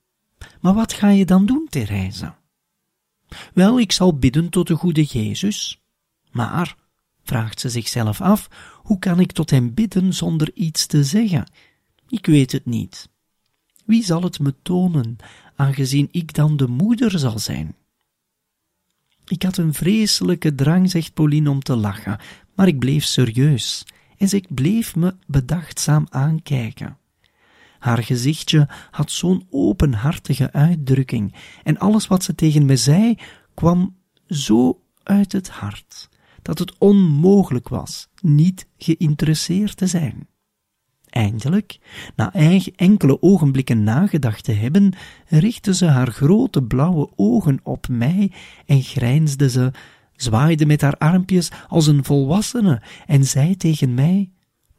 Maar 0.61 0.75
wat 0.75 0.93
ga 0.93 1.09
je 1.09 1.25
dan 1.25 1.47
doen, 1.47 1.67
Therese? 1.71 2.35
Wel, 3.55 3.81
ik 3.81 3.93
zal 3.93 4.19
bidden 4.19 4.49
tot 4.49 4.67
de 4.67 4.75
goede 4.75 5.05
Jezus. 5.05 5.81
Maar, 6.31 6.77
vraagt 7.23 7.61
ze 7.61 7.69
zichzelf 7.69 8.21
af, 8.21 8.49
hoe 8.77 8.99
kan 8.99 9.21
ik 9.21 9.33
tot 9.33 9.51
hem 9.51 9.75
bidden 9.75 10.15
zonder 10.15 10.51
iets 10.55 10.87
te 10.87 11.05
zeggen? 11.05 11.51
Ik 12.09 12.27
weet 12.27 12.53
het 12.53 12.67
niet. 12.67 13.09
Wie 13.85 14.05
zal 14.05 14.23
het 14.23 14.39
me 14.39 14.55
tonen, 14.63 15.17
aangezien 15.57 16.09
ik 16.11 16.35
dan 16.35 16.57
de 16.57 16.67
moeder 16.67 17.19
zal 17.19 17.39
zijn? 17.39 17.75
Ik 19.27 19.43
had 19.43 19.57
een 19.57 19.75
vreselijke 19.75 20.55
drang, 20.55 20.91
zegt 20.91 21.15
Pauline, 21.15 21.51
om 21.51 21.63
te 21.63 21.77
lachen, 21.77 22.19
maar 22.55 22.67
ik 22.67 22.79
bleef 22.79 23.05
serieus 23.05 23.85
en 24.21 24.29
ze 24.29 24.45
bleef 24.49 24.97
me 24.97 25.15
bedachtzaam 25.27 26.07
aankijken. 26.09 26.97
Haar 27.79 28.03
gezichtje 28.03 28.69
had 28.91 29.11
zo'n 29.11 29.47
openhartige 29.51 30.53
uitdrukking 30.53 31.35
en 31.63 31.79
alles 31.79 32.07
wat 32.07 32.25
ze 32.25 32.35
tegen 32.35 32.65
me 32.65 32.77
zei 32.77 33.19
kwam 33.55 33.97
zo 34.27 34.81
uit 35.03 35.33
het 35.33 35.49
hart 35.49 36.09
dat 36.43 36.59
het 36.59 36.79
onmogelijk 36.79 37.69
was 37.69 38.09
niet 38.21 38.67
geïnteresseerd 38.79 39.77
te 39.77 39.87
zijn. 39.87 40.29
Eindelijk, 41.09 41.79
na 42.17 42.33
enkele 42.77 43.23
ogenblikken 43.23 43.85
nagedacht 43.85 44.45
te 44.45 44.53
hebben, 44.53 44.93
richtte 45.29 45.75
ze 45.75 45.87
haar 45.87 46.11
grote 46.11 46.63
blauwe 46.63 47.11
ogen 47.17 47.61
op 47.63 47.89
mij 47.89 48.33
en 48.67 48.83
grijnsde 48.83 49.51
ze, 49.51 49.73
zwaaide 50.23 50.67
met 50.67 50.81
haar 50.81 50.97
armpjes 50.97 51.51
als 51.69 51.87
een 51.87 52.05
volwassene 52.05 52.83
en 53.07 53.25
zei 53.25 53.57
tegen 53.57 53.95
mij: 53.95 54.31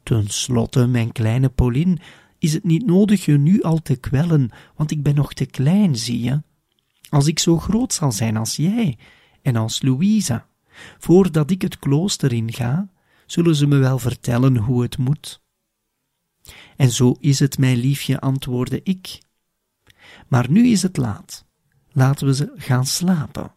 Ten 0.02 0.28
slotte, 0.28 0.86
mijn 0.86 1.12
kleine 1.12 1.48
Pauline, 1.48 1.98
is 2.38 2.52
het 2.52 2.64
niet 2.64 2.86
nodig 2.86 3.24
je 3.24 3.38
nu 3.38 3.62
al 3.62 3.82
te 3.82 3.96
kwellen, 3.96 4.50
want 4.76 4.90
ik 4.90 5.02
ben 5.02 5.14
nog 5.14 5.32
te 5.32 5.46
klein, 5.46 5.96
zie 5.96 6.22
je? 6.22 6.42
Als 7.08 7.26
ik 7.26 7.38
zo 7.38 7.58
groot 7.58 7.92
zal 7.92 8.12
zijn 8.12 8.36
als 8.36 8.56
jij 8.56 8.98
en 9.42 9.56
als 9.56 9.82
Louisa, 9.82 10.46
voordat 10.98 11.50
ik 11.50 11.62
het 11.62 11.78
klooster 11.78 12.32
inga, 12.32 12.88
zullen 13.26 13.56
ze 13.56 13.66
me 13.66 13.76
wel 13.76 13.98
vertellen 13.98 14.56
hoe 14.56 14.82
het 14.82 14.98
moet. 14.98 15.40
En 16.76 16.90
zo 16.90 17.16
is 17.20 17.38
het, 17.38 17.58
mijn 17.58 17.76
liefje, 17.76 18.20
antwoordde 18.20 18.80
ik. 18.82 19.18
Maar 20.28 20.50
nu 20.50 20.66
is 20.66 20.82
het 20.82 20.96
laat. 20.96 21.44
Laten 21.92 22.26
we 22.26 22.34
ze 22.34 22.52
gaan 22.56 22.86
slapen. 22.86 23.52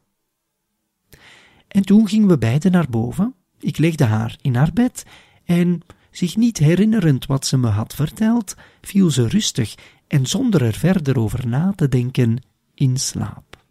En 1.75 1.83
toen 1.83 2.07
gingen 2.07 2.27
we 2.27 2.37
beiden 2.37 2.71
naar 2.71 2.89
boven. 2.89 3.35
Ik 3.59 3.77
legde 3.77 4.03
haar 4.03 4.37
in 4.41 4.55
haar 4.55 4.73
bed 4.73 5.05
en, 5.45 5.81
zich 6.11 6.35
niet 6.35 6.57
herinnerend 6.57 7.25
wat 7.25 7.45
ze 7.45 7.57
me 7.57 7.67
had 7.67 7.95
verteld, 7.95 8.55
viel 8.81 9.11
ze 9.11 9.27
rustig 9.27 9.75
en 10.07 10.25
zonder 10.25 10.61
er 10.61 10.73
verder 10.73 11.19
over 11.19 11.47
na 11.47 11.73
te 11.75 11.87
denken 11.87 12.41
in 12.73 12.97
slaap. 12.97 13.63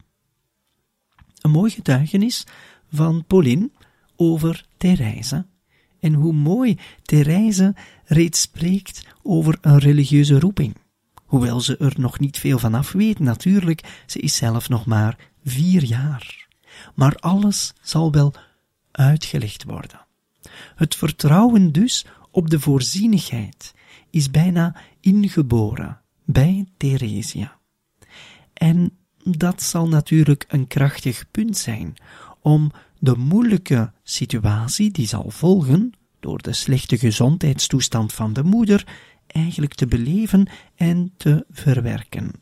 Een 1.40 1.50
mooi 1.50 1.70
getuigenis 1.70 2.46
van 2.92 3.24
Pauline 3.26 3.70
over 4.16 4.66
Therese 4.76 5.46
en 6.00 6.14
hoe 6.14 6.32
mooi 6.32 6.78
Therese 7.02 7.74
reeds 8.04 8.40
spreekt 8.40 9.06
over 9.22 9.58
een 9.60 9.78
religieuze 9.78 10.40
roeping. 10.40 10.76
Hoewel 11.24 11.60
ze 11.60 11.76
er 11.76 11.94
nog 11.96 12.18
niet 12.18 12.38
veel 12.38 12.58
van 12.58 12.74
af 12.74 12.92
weet, 12.92 13.18
natuurlijk, 13.18 14.02
ze 14.06 14.18
is 14.18 14.36
zelf 14.36 14.68
nog 14.68 14.86
maar 14.86 15.18
vier 15.44 15.84
jaar. 15.84 16.44
Maar 16.94 17.14
alles 17.14 17.72
zal 17.80 18.12
wel 18.12 18.34
uitgelegd 18.90 19.64
worden. 19.64 20.06
Het 20.74 20.94
vertrouwen 20.94 21.72
dus 21.72 22.06
op 22.30 22.50
de 22.50 22.60
voorzienigheid 22.60 23.74
is 24.10 24.30
bijna 24.30 24.76
ingeboren 25.00 26.00
bij 26.24 26.66
Theresia. 26.76 27.58
En 28.52 28.96
dat 29.22 29.62
zal 29.62 29.88
natuurlijk 29.88 30.44
een 30.48 30.66
krachtig 30.66 31.30
punt 31.30 31.56
zijn 31.56 31.94
om 32.40 32.72
de 32.98 33.16
moeilijke 33.16 33.92
situatie 34.02 34.90
die 34.90 35.06
zal 35.06 35.30
volgen 35.30 35.92
door 36.20 36.42
de 36.42 36.52
slechte 36.52 36.98
gezondheidstoestand 36.98 38.12
van 38.12 38.32
de 38.32 38.42
moeder 38.42 38.86
eigenlijk 39.26 39.74
te 39.74 39.86
beleven 39.86 40.48
en 40.74 41.12
te 41.16 41.46
verwerken. 41.50 42.32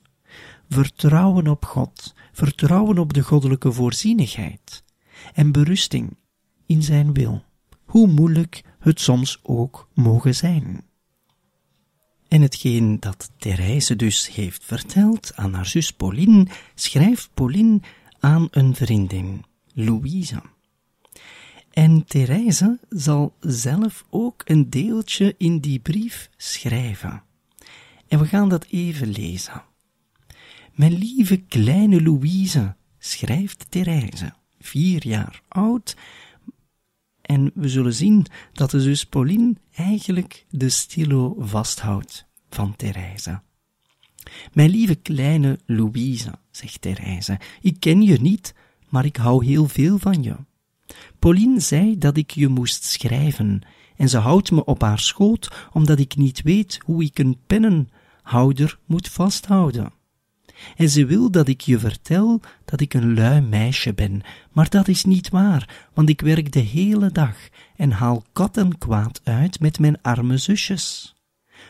Vertrouwen 0.69 1.49
op 1.49 1.65
God, 1.65 2.15
vertrouwen 2.33 2.99
op 2.99 3.13
de 3.13 3.23
goddelijke 3.23 3.73
voorzienigheid 3.73 4.85
en 5.35 5.53
berusting 5.53 6.17
in 6.67 6.83
zijn 6.83 7.13
wil, 7.13 7.45
hoe 7.85 8.07
moeilijk 8.07 8.63
het 8.79 9.01
soms 9.01 9.41
ook 9.43 9.89
mogen 9.95 10.35
zijn. 10.35 10.85
En 12.29 12.43
hetgeen 12.43 13.01
dat 13.01 13.31
Therese 13.39 13.97
dus 13.97 14.35
heeft 14.35 14.65
verteld 14.65 15.33
aan 15.35 15.55
haar 15.55 15.67
zus 15.67 15.91
Pauline, 15.91 16.47
schrijft 16.75 17.31
Pauline 17.35 17.81
aan 18.21 18.49
een 18.51 18.75
vriendin, 18.75 19.45
Louise. 19.73 20.43
En 21.71 22.05
Therese 22.05 22.79
zal 22.89 23.37
zelf 23.41 24.05
ook 24.11 24.43
een 24.45 24.71
deeltje 24.71 25.35
in 25.39 25.59
die 25.59 25.79
brief 25.79 26.31
schrijven. 26.37 27.23
En 28.09 28.19
we 28.19 28.27
gaan 28.27 28.49
dat 28.49 28.65
even 28.65 29.09
lezen. 29.09 29.63
Mijn 30.73 30.99
lieve 30.99 31.37
kleine 31.37 32.03
Louise, 32.03 32.77
schrijft 32.99 33.67
Therese, 33.69 34.33
vier 34.61 35.07
jaar 35.07 35.43
oud, 35.49 35.97
en 37.23 37.51
we 37.55 37.69
zullen 37.69 37.95
zien 37.95 38.27
dat 38.53 38.71
de 38.71 38.81
zus 38.81 39.07
Pauline 39.07 39.55
eigenlijk 39.75 40.47
de 40.51 40.69
stilo 40.69 41.37
vasthoudt 41.39 42.27
van 42.51 42.77
Therese. 42.77 43.41
Mijn 44.53 44.71
lieve 44.71 44.95
kleine 44.95 45.59
Louise, 45.67 46.33
zegt 46.51 46.81
Therese, 46.81 47.41
ik 47.61 47.81
ken 47.81 48.03
je 48.03 48.21
niet, 48.21 48.55
maar 48.89 49.05
ik 49.05 49.17
hou 49.17 49.45
heel 49.45 49.69
veel 49.69 49.99
van 49.99 50.23
je. 50.23 50.37
Pauline 51.19 51.61
zei 51.61 51.99
dat 51.99 52.17
ik 52.17 52.31
je 52.31 52.49
moest 52.49 52.85
schrijven, 52.85 53.63
en 53.97 54.09
ze 54.09 54.19
houdt 54.19 54.51
me 54.51 54.65
op 54.65 54.81
haar 54.81 54.99
schoot, 54.99 55.69
omdat 55.73 55.99
ik 55.99 56.17
niet 56.17 56.43
weet 56.43 56.79
hoe 56.85 57.05
ik 57.05 57.19
een 57.19 57.39
pennenhouder 57.47 58.79
moet 58.87 59.09
vasthouden. 59.09 59.93
En 60.77 60.89
ze 60.89 61.07
wil 61.07 61.31
dat 61.31 61.49
ik 61.49 61.61
je 61.61 61.79
vertel 61.79 62.41
dat 62.65 62.81
ik 62.81 62.95
een 62.95 63.15
lui 63.15 63.41
meisje 63.41 63.95
ben, 63.95 64.23
maar 64.53 64.69
dat 64.69 64.89
is 64.89 65.05
niet 65.05 65.29
waar, 65.29 65.89
want 65.95 66.09
ik 66.09 66.21
werk 66.21 66.53
de 66.53 66.61
hele 66.61 67.11
dag 67.11 67.37
en 67.77 67.91
haal 67.91 68.25
kat 68.33 68.57
en 68.57 68.79
kwaad 68.79 69.21
uit 69.25 69.61
met 69.61 69.79
mijn 69.79 70.03
arme 70.03 70.37
zusjes. 70.37 71.15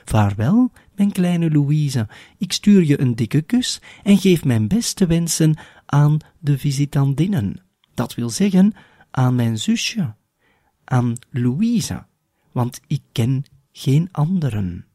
Vaarwel, 0.05 0.73
mijn 0.95 1.13
kleine 1.13 1.51
Louise, 1.51 2.09
ik 2.39 2.53
stuur 2.53 2.85
je 2.85 3.01
een 3.01 3.15
dikke 3.15 3.43
kus 3.43 3.81
en 4.03 4.19
geef 4.19 4.45
mijn 4.45 4.69
beste 4.69 5.07
wensen 5.07 5.57
aan 5.87 6.19
de 6.39 6.59
visitandinnen. 6.59 7.63
Dat 7.95 8.15
wil 8.15 8.31
zeggen 8.31 8.75
aan 9.11 9.35
mijn 9.35 9.59
zusje, 9.59 10.15
aan 10.85 11.15
Louise, 11.31 12.05
want 12.53 12.81
ik 12.87 13.03
ken 13.13 13.45
geen 13.73 14.09
anderen. 14.13 14.87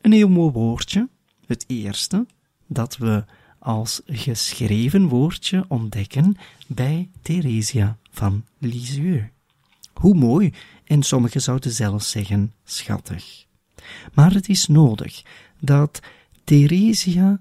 Een 0.00 0.12
heel 0.12 0.28
mooi 0.28 0.52
woordje, 0.52 1.08
het 1.46 1.64
eerste, 1.66 2.26
dat 2.66 2.96
we 2.96 3.24
als 3.58 4.00
geschreven 4.06 5.08
woordje 5.08 5.64
ontdekken 5.68 6.36
bij 6.66 7.10
Theresia 7.22 7.98
van 8.10 8.44
Lisieux. 8.58 9.24
Hoe 9.92 10.14
mooi, 10.14 10.52
en 10.84 11.02
sommigen 11.02 11.40
zouden 11.40 11.72
zelfs 11.72 12.10
zeggen 12.10 12.52
schattig. 12.64 13.46
Maar 14.14 14.32
het 14.32 14.48
is 14.48 14.66
nodig 14.66 15.22
dat 15.60 16.00
Theresia 16.44 17.40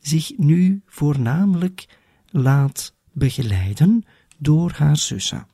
zich 0.00 0.32
nu 0.36 0.82
voornamelijk 0.86 1.86
laat 2.30 2.94
begeleiden 3.12 4.04
door 4.38 4.72
haar 4.72 4.96
zussen, 4.96 5.46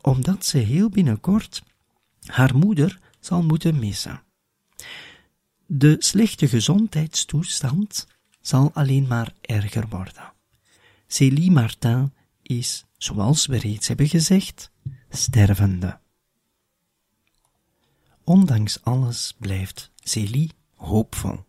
omdat 0.00 0.44
ze 0.44 0.58
heel 0.58 0.88
binnenkort 0.88 1.62
haar 2.26 2.56
moeder 2.56 2.98
zal 3.20 3.42
moeten 3.42 3.78
missen. 3.78 4.22
De 5.76 5.96
slechte 5.98 6.48
gezondheidstoestand 6.48 8.06
zal 8.40 8.70
alleen 8.72 9.06
maar 9.06 9.32
erger 9.40 9.88
worden. 9.88 10.32
Célie 11.06 11.50
Martin 11.50 12.12
is, 12.42 12.84
zoals 12.96 13.46
we 13.46 13.58
reeds 13.58 13.88
hebben 13.88 14.08
gezegd, 14.08 14.70
stervende. 15.08 15.98
Ondanks 18.24 18.82
alles 18.82 19.34
blijft 19.38 19.90
Célie 19.96 20.50
hoopvol. 20.74 21.44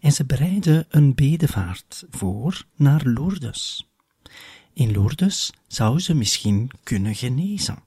En 0.00 0.12
ze 0.12 0.24
bereidde 0.24 0.86
een 0.88 1.14
bedevaart 1.14 2.04
voor 2.10 2.66
naar 2.76 3.02
Lourdes. 3.04 3.88
In 4.72 4.92
Lourdes 4.92 5.52
zou 5.66 6.00
ze 6.00 6.14
misschien 6.14 6.70
kunnen 6.82 7.14
genezen. 7.14 7.82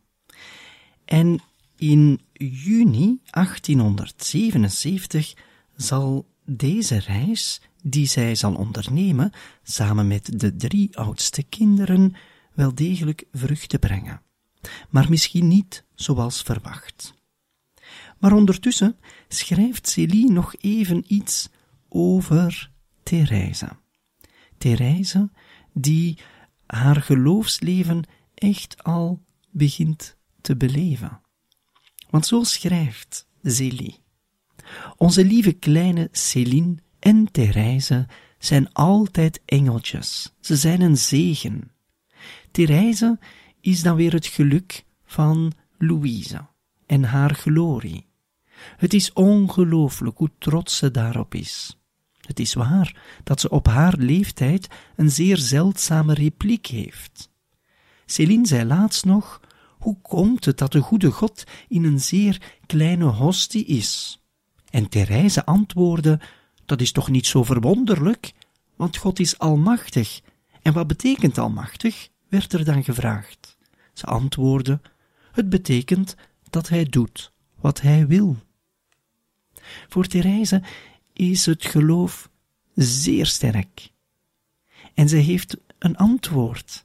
En 1.05 1.41
in 1.77 2.21
juni 2.33 3.19
1877 3.29 5.33
zal 5.75 6.27
deze 6.45 6.99
reis, 6.99 7.61
die 7.83 8.07
zij 8.07 8.35
zal 8.35 8.55
ondernemen, 8.55 9.31
samen 9.63 10.07
met 10.07 10.39
de 10.39 10.55
drie 10.55 10.97
oudste 10.97 11.43
kinderen, 11.43 12.15
wel 12.53 12.75
degelijk 12.75 13.23
vruchten 13.31 13.79
brengen. 13.79 14.21
Maar 14.89 15.09
misschien 15.09 15.47
niet 15.47 15.85
zoals 15.95 16.41
verwacht. 16.41 17.13
Maar 18.19 18.33
ondertussen 18.33 18.97
schrijft 19.27 19.89
Célie 19.89 20.31
nog 20.31 20.55
even 20.55 21.03
iets 21.07 21.49
over 21.89 22.71
Therese. 23.03 23.69
Therese, 24.57 25.29
die 25.73 26.17
haar 26.65 27.01
geloofsleven 27.01 28.03
echt 28.33 28.83
al 28.83 29.23
begint 29.51 30.17
te 30.41 30.57
beleven. 30.57 31.21
Want 32.15 32.27
zo 32.27 32.43
schrijft 32.43 33.27
Zélie. 33.41 33.99
Onze 34.97 35.25
lieve 35.25 35.51
kleine 35.51 36.09
Céline 36.11 36.75
en 36.99 37.31
Therese 37.31 38.07
zijn 38.39 38.73
altijd 38.73 39.41
engeltjes. 39.45 40.33
Ze 40.39 40.55
zijn 40.55 40.81
een 40.81 40.97
zegen. 40.97 41.71
Therese 42.51 43.19
is 43.61 43.81
dan 43.81 43.95
weer 43.95 44.13
het 44.13 44.25
geluk 44.25 44.85
van 45.05 45.51
Louise 45.77 46.47
en 46.85 47.03
haar 47.03 47.33
glorie. 47.33 48.07
Het 48.77 48.93
is 48.93 49.13
ongelooflijk 49.13 50.17
hoe 50.17 50.31
trots 50.37 50.77
ze 50.77 50.91
daarop 50.91 51.33
is. 51.33 51.79
Het 52.19 52.39
is 52.39 52.53
waar 52.53 53.19
dat 53.23 53.39
ze 53.39 53.49
op 53.49 53.67
haar 53.67 53.97
leeftijd 53.97 54.67
een 54.95 55.11
zeer 55.11 55.37
zeldzame 55.37 56.13
repliek 56.13 56.65
heeft. 56.65 57.29
Céline 58.05 58.47
zei 58.47 58.65
laatst 58.65 59.05
nog 59.05 59.41
hoe 59.85 59.97
komt 60.01 60.45
het 60.45 60.57
dat 60.57 60.71
de 60.71 60.81
goede 60.81 61.11
God 61.11 61.43
in 61.67 61.83
een 61.83 61.99
zeer 61.99 62.41
kleine 62.65 63.05
hostie 63.05 63.65
is? 63.65 64.21
En 64.69 64.89
Therese 64.89 65.45
antwoordde, 65.45 66.19
dat 66.65 66.81
is 66.81 66.91
toch 66.91 67.09
niet 67.09 67.25
zo 67.25 67.43
verwonderlijk, 67.43 68.33
want 68.75 68.97
God 68.97 69.19
is 69.19 69.37
almachtig. 69.37 70.21
En 70.61 70.73
wat 70.73 70.87
betekent 70.87 71.37
almachtig? 71.37 72.09
werd 72.29 72.53
er 72.53 72.65
dan 72.65 72.83
gevraagd. 72.83 73.57
Ze 73.93 74.05
antwoordde, 74.05 74.81
het 75.31 75.49
betekent 75.49 76.15
dat 76.49 76.69
hij 76.69 76.85
doet 76.85 77.31
wat 77.55 77.81
hij 77.81 78.07
wil. 78.07 78.37
Voor 79.87 80.07
Therese 80.07 80.61
is 81.13 81.45
het 81.45 81.65
geloof 81.65 82.29
zeer 82.75 83.25
sterk. 83.25 83.91
En 84.93 85.09
zij 85.09 85.21
heeft 85.21 85.57
een 85.79 85.97
antwoord 85.97 86.84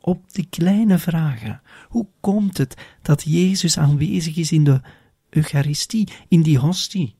op 0.00 0.32
die 0.32 0.46
kleine 0.50 0.98
vragen. 0.98 1.62
Hoe 1.88 2.06
komt 2.20 2.58
het 2.58 2.76
dat 3.02 3.22
Jezus 3.22 3.78
aanwezig 3.78 4.36
is 4.36 4.52
in 4.52 4.64
de 4.64 4.80
Eucharistie, 5.30 6.08
in 6.28 6.42
die 6.42 6.58
hostie? 6.58 7.18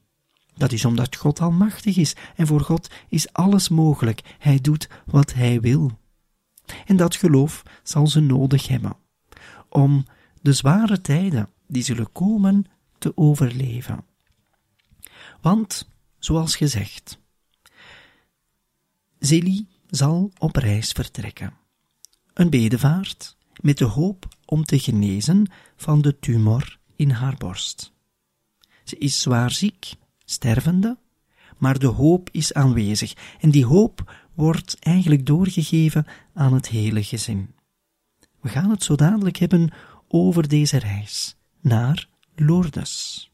Dat 0.54 0.72
is 0.72 0.84
omdat 0.84 1.16
God 1.16 1.40
almachtig 1.40 1.96
is 1.96 2.16
en 2.36 2.46
voor 2.46 2.60
God 2.60 2.90
is 3.08 3.32
alles 3.32 3.68
mogelijk. 3.68 4.36
Hij 4.38 4.58
doet 4.60 4.88
wat 5.06 5.32
hij 5.34 5.60
wil. 5.60 5.98
En 6.86 6.96
dat 6.96 7.16
geloof 7.16 7.62
zal 7.82 8.06
ze 8.06 8.20
nodig 8.20 8.68
hebben 8.68 8.96
om 9.68 10.04
de 10.40 10.52
zware 10.52 11.00
tijden 11.00 11.48
die 11.66 11.82
zullen 11.82 12.12
komen 12.12 12.66
te 12.98 13.16
overleven. 13.16 14.04
Want, 15.40 15.88
zoals 16.18 16.56
gezegd, 16.56 17.18
Zélie 19.18 19.68
zal 19.86 20.32
op 20.38 20.56
reis 20.56 20.92
vertrekken 20.92 21.59
een 22.40 22.50
bedevaart 22.50 23.36
met 23.60 23.78
de 23.78 23.84
hoop 23.84 24.28
om 24.44 24.64
te 24.64 24.78
genezen 24.78 25.50
van 25.76 26.02
de 26.02 26.18
tumor 26.18 26.78
in 26.96 27.10
haar 27.10 27.34
borst. 27.36 27.92
Ze 28.84 28.98
is 28.98 29.20
zwaar 29.20 29.50
ziek, 29.50 29.94
stervende, 30.24 30.98
maar 31.58 31.78
de 31.78 31.86
hoop 31.86 32.28
is 32.32 32.54
aanwezig 32.54 33.14
en 33.40 33.50
die 33.50 33.66
hoop 33.66 34.14
wordt 34.34 34.76
eigenlijk 34.78 35.26
doorgegeven 35.26 36.06
aan 36.34 36.52
het 36.52 36.68
hele 36.68 37.02
gezin. 37.02 37.54
We 38.40 38.48
gaan 38.48 38.70
het 38.70 38.82
zo 38.82 38.94
dadelijk 38.94 39.36
hebben 39.36 39.70
over 40.08 40.48
deze 40.48 40.78
reis 40.78 41.36
naar 41.60 42.08
Lourdes. 42.34 43.30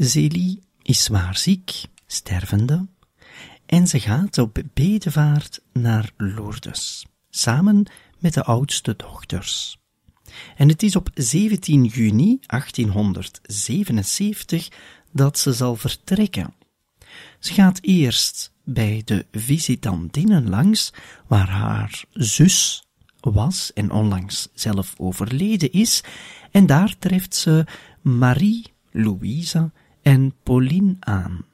Zélie 0.00 0.62
is 0.82 1.04
zwaar 1.04 1.36
ziek, 1.36 1.82
stervende, 2.06 2.86
en 3.66 3.86
ze 3.86 4.00
gaat 4.00 4.38
op 4.38 4.62
bedevaart 4.74 5.60
naar 5.72 6.12
Lourdes, 6.16 7.06
samen 7.30 7.86
met 8.18 8.34
de 8.34 8.44
oudste 8.44 8.94
dochters. 8.96 9.78
En 10.56 10.68
het 10.68 10.82
is 10.82 10.96
op 10.96 11.10
17 11.14 11.84
juni 11.84 12.38
1877 12.46 14.68
dat 15.12 15.38
ze 15.38 15.52
zal 15.52 15.76
vertrekken. 15.76 16.54
Ze 17.38 17.52
gaat 17.52 17.78
eerst 17.82 18.52
bij 18.64 19.02
de 19.04 19.26
visitandinnen 19.32 20.48
langs, 20.48 20.92
waar 21.26 21.48
haar 21.48 22.04
zus 22.12 22.84
was 23.20 23.72
en 23.72 23.90
onlangs 23.90 24.48
zelf 24.54 24.94
overleden 24.96 25.72
is, 25.72 26.02
en 26.50 26.66
daar 26.66 26.94
treft 26.98 27.34
ze 27.34 27.66
Marie, 28.00 28.72
Louise 28.90 29.70
en 30.02 30.34
Pauline 30.42 30.96
aan. 31.00 31.44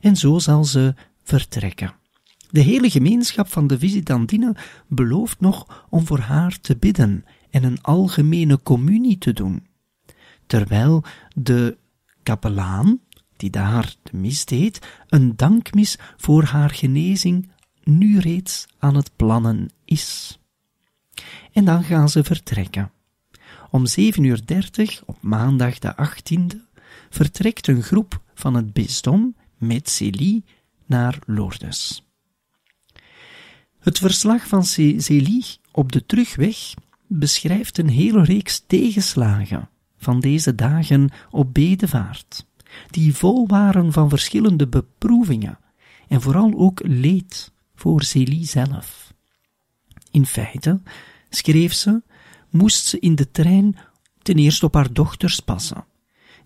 En 0.00 0.16
zo 0.16 0.38
zal 0.38 0.64
ze 0.64 0.94
vertrekken. 1.22 1.94
De 2.50 2.60
hele 2.60 2.90
gemeenschap 2.90 3.48
van 3.48 3.66
de 3.66 3.78
visitandinnen 3.78 4.56
belooft 4.86 5.40
nog 5.40 5.86
om 5.90 6.06
voor 6.06 6.18
haar 6.18 6.60
te 6.60 6.76
bidden 6.76 7.24
en 7.50 7.64
een 7.64 7.82
algemene 7.82 8.62
communie 8.62 9.18
te 9.18 9.32
doen, 9.32 9.66
terwijl 10.46 11.04
de 11.34 11.76
kapelaan, 12.22 13.00
die 13.36 13.50
daar 13.50 13.94
de 14.02 14.16
mis 14.16 14.44
deed, 14.44 14.86
een 15.08 15.36
dankmis 15.36 15.98
voor 16.16 16.42
haar 16.42 16.70
genezing 16.70 17.50
nu 17.82 18.18
reeds 18.18 18.66
aan 18.78 18.94
het 18.96 19.10
plannen 19.16 19.70
is. 19.84 20.38
En 21.52 21.64
dan 21.64 21.84
gaan 21.84 22.08
ze 22.08 22.24
vertrekken. 22.24 22.90
Om 23.70 23.84
7.30 24.00 24.16
uur 24.18 25.02
op 25.06 25.18
maandag 25.20 25.78
de 25.78 25.94
18e 25.94 26.71
vertrekt 27.12 27.68
een 27.68 27.82
groep 27.82 28.20
van 28.34 28.54
het 28.54 28.72
bisdom 28.72 29.34
met 29.56 29.88
Célie 29.88 30.44
naar 30.86 31.18
Lourdes. 31.26 32.06
Het 33.78 33.98
verslag 33.98 34.46
van 34.46 34.64
Célie 34.64 35.44
op 35.72 35.92
de 35.92 36.06
terugweg 36.06 36.74
beschrijft 37.06 37.78
een 37.78 37.88
hele 37.88 38.24
reeks 38.24 38.62
tegenslagen 38.66 39.68
van 39.96 40.20
deze 40.20 40.54
dagen 40.54 41.10
op 41.30 41.54
bedevaart, 41.54 42.46
die 42.90 43.14
vol 43.14 43.46
waren 43.46 43.92
van 43.92 44.08
verschillende 44.08 44.68
beproevingen 44.68 45.58
en 46.08 46.20
vooral 46.20 46.52
ook 46.56 46.80
leed 46.84 47.52
voor 47.74 48.02
Célie 48.02 48.46
zelf. 48.46 49.14
In 50.10 50.26
feite, 50.26 50.80
schreef 51.30 51.72
ze, 51.72 52.02
moest 52.50 52.86
ze 52.86 52.98
in 52.98 53.14
de 53.14 53.30
trein 53.30 53.76
ten 54.22 54.36
eerste 54.36 54.66
op 54.66 54.74
haar 54.74 54.92
dochters 54.92 55.40
passen, 55.40 55.84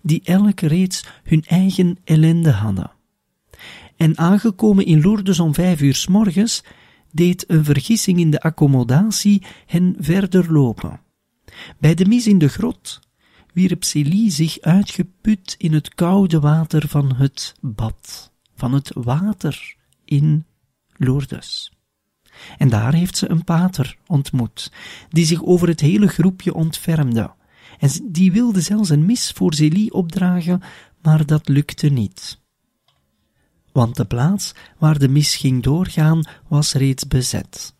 die 0.07 0.21
elk 0.23 0.59
reeds 0.59 1.05
hun 1.23 1.43
eigen 1.47 1.97
ellende 2.03 2.51
hadden. 2.51 2.91
En 3.95 4.17
aangekomen 4.17 4.85
in 4.85 5.01
Lourdes 5.01 5.39
om 5.39 5.53
vijf 5.53 5.81
uur 5.81 5.95
s 5.95 6.07
morgens, 6.07 6.63
deed 7.11 7.43
een 7.47 7.63
vergissing 7.63 8.19
in 8.19 8.31
de 8.31 8.41
accommodatie 8.41 9.43
hen 9.65 9.95
verder 9.99 10.51
lopen. 10.51 10.99
Bij 11.79 11.93
de 11.93 12.05
mis 12.05 12.27
in 12.27 12.37
de 12.37 12.47
grot 12.47 12.99
wierp 13.53 13.83
Célie 13.83 14.31
zich 14.31 14.59
uitgeput 14.59 15.55
in 15.57 15.73
het 15.73 15.95
koude 15.95 16.39
water 16.39 16.87
van 16.87 17.15
het 17.15 17.55
bad, 17.61 18.31
van 18.55 18.73
het 18.73 18.91
water 18.93 19.75
in 20.05 20.45
Lourdes. 20.93 21.71
En 22.57 22.69
daar 22.69 22.93
heeft 22.93 23.17
ze 23.17 23.29
een 23.29 23.43
pater 23.43 23.97
ontmoet, 24.07 24.71
die 25.09 25.25
zich 25.25 25.43
over 25.43 25.67
het 25.67 25.79
hele 25.79 26.07
groepje 26.07 26.53
ontfermde. 26.53 27.31
En 27.79 27.89
die 28.03 28.31
wilde 28.31 28.61
zelfs 28.61 28.89
een 28.89 29.05
mis 29.05 29.31
voor 29.31 29.53
Célie 29.53 29.93
opdragen, 29.93 30.61
maar 31.01 31.25
dat 31.25 31.47
lukte 31.47 31.87
niet 31.87 32.45
want 33.77 33.95
de 33.95 34.05
plaats 34.05 34.53
waar 34.77 34.99
de 34.99 35.07
mis 35.07 35.35
ging 35.35 35.63
doorgaan 35.63 36.23
was 36.47 36.73
reeds 36.73 37.07
bezet. 37.07 37.75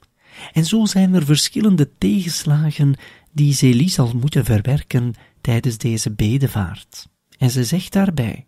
En 0.53 0.65
zo 0.65 0.85
zijn 0.85 1.13
er 1.13 1.25
verschillende 1.25 1.89
tegenslagen 1.97 2.95
die 3.31 3.53
Zélie 3.53 3.89
zal 3.89 4.13
moeten 4.13 4.45
verwerken 4.45 5.13
tijdens 5.41 5.77
deze 5.77 6.11
bedevaart. 6.11 7.07
En 7.37 7.49
ze 7.49 7.63
zegt 7.63 7.93
daarbij, 7.93 8.45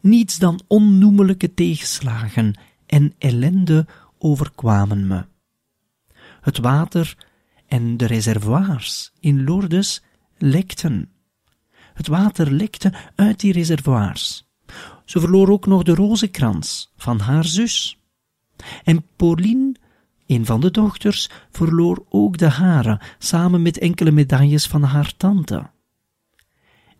niets 0.00 0.38
dan 0.38 0.60
onnoemelijke 0.66 1.54
tegenslagen 1.54 2.58
en 2.86 3.14
ellende 3.18 3.86
overkwamen 4.18 5.06
me. 5.06 5.24
Het 6.40 6.58
water 6.58 7.16
en 7.66 7.96
de 7.96 8.06
reservoirs 8.06 9.12
in 9.20 9.44
Lourdes 9.44 10.02
lekten. 10.38 11.10
Het 11.94 12.06
water 12.06 12.52
lekte 12.52 12.92
uit 13.14 13.40
die 13.40 13.52
reservoirs. 13.52 14.46
Ze 15.04 15.20
verloor 15.20 15.48
ook 15.50 15.66
nog 15.66 15.82
de 15.82 15.94
rozenkrans 15.94 16.92
van 16.96 17.18
haar 17.18 17.44
zus. 17.44 17.98
En 18.84 19.06
Pauline, 19.16 19.74
een 20.26 20.46
van 20.46 20.60
de 20.60 20.70
dochters, 20.70 21.30
verloor 21.50 22.04
ook 22.08 22.38
de 22.38 22.48
haren, 22.48 23.00
samen 23.18 23.62
met 23.62 23.78
enkele 23.78 24.10
medailles 24.10 24.66
van 24.66 24.82
haar 24.82 25.16
tante. 25.16 25.70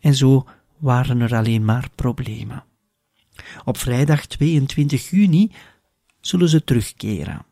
En 0.01 0.15
zo 0.15 0.47
waren 0.77 1.21
er 1.21 1.35
alleen 1.35 1.65
maar 1.65 1.91
problemen. 1.95 2.65
Op 3.65 3.77
vrijdag 3.77 4.27
22 4.27 5.11
juni 5.11 5.53
zullen 6.21 6.49
ze 6.49 6.65
terugkeren. 6.65 7.45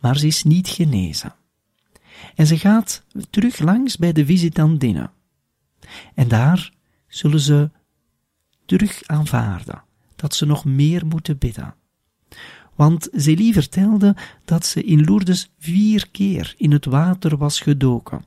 Maar 0.00 0.16
ze 0.16 0.26
is 0.26 0.42
niet 0.42 0.68
genezen. 0.68 1.34
En 2.34 2.46
ze 2.46 2.58
gaat 2.58 3.04
terug 3.30 3.58
langs 3.58 3.96
bij 3.96 4.12
de 4.12 4.26
visitandinnen. 4.26 5.10
En 6.14 6.28
daar 6.28 6.72
zullen 7.06 7.40
ze 7.40 7.70
terug 8.66 9.02
aanvaarden, 9.06 9.82
dat 10.16 10.34
ze 10.34 10.46
nog 10.46 10.64
meer 10.64 11.06
moeten 11.06 11.38
bidden. 11.38 11.74
Want 12.74 13.08
Zélie 13.12 13.52
vertelde 13.52 14.16
dat 14.44 14.66
ze 14.66 14.84
in 14.84 15.04
Lourdes 15.04 15.50
vier 15.58 16.08
keer 16.10 16.54
in 16.56 16.72
het 16.72 16.84
water 16.84 17.36
was 17.36 17.60
gedoken, 17.60 18.24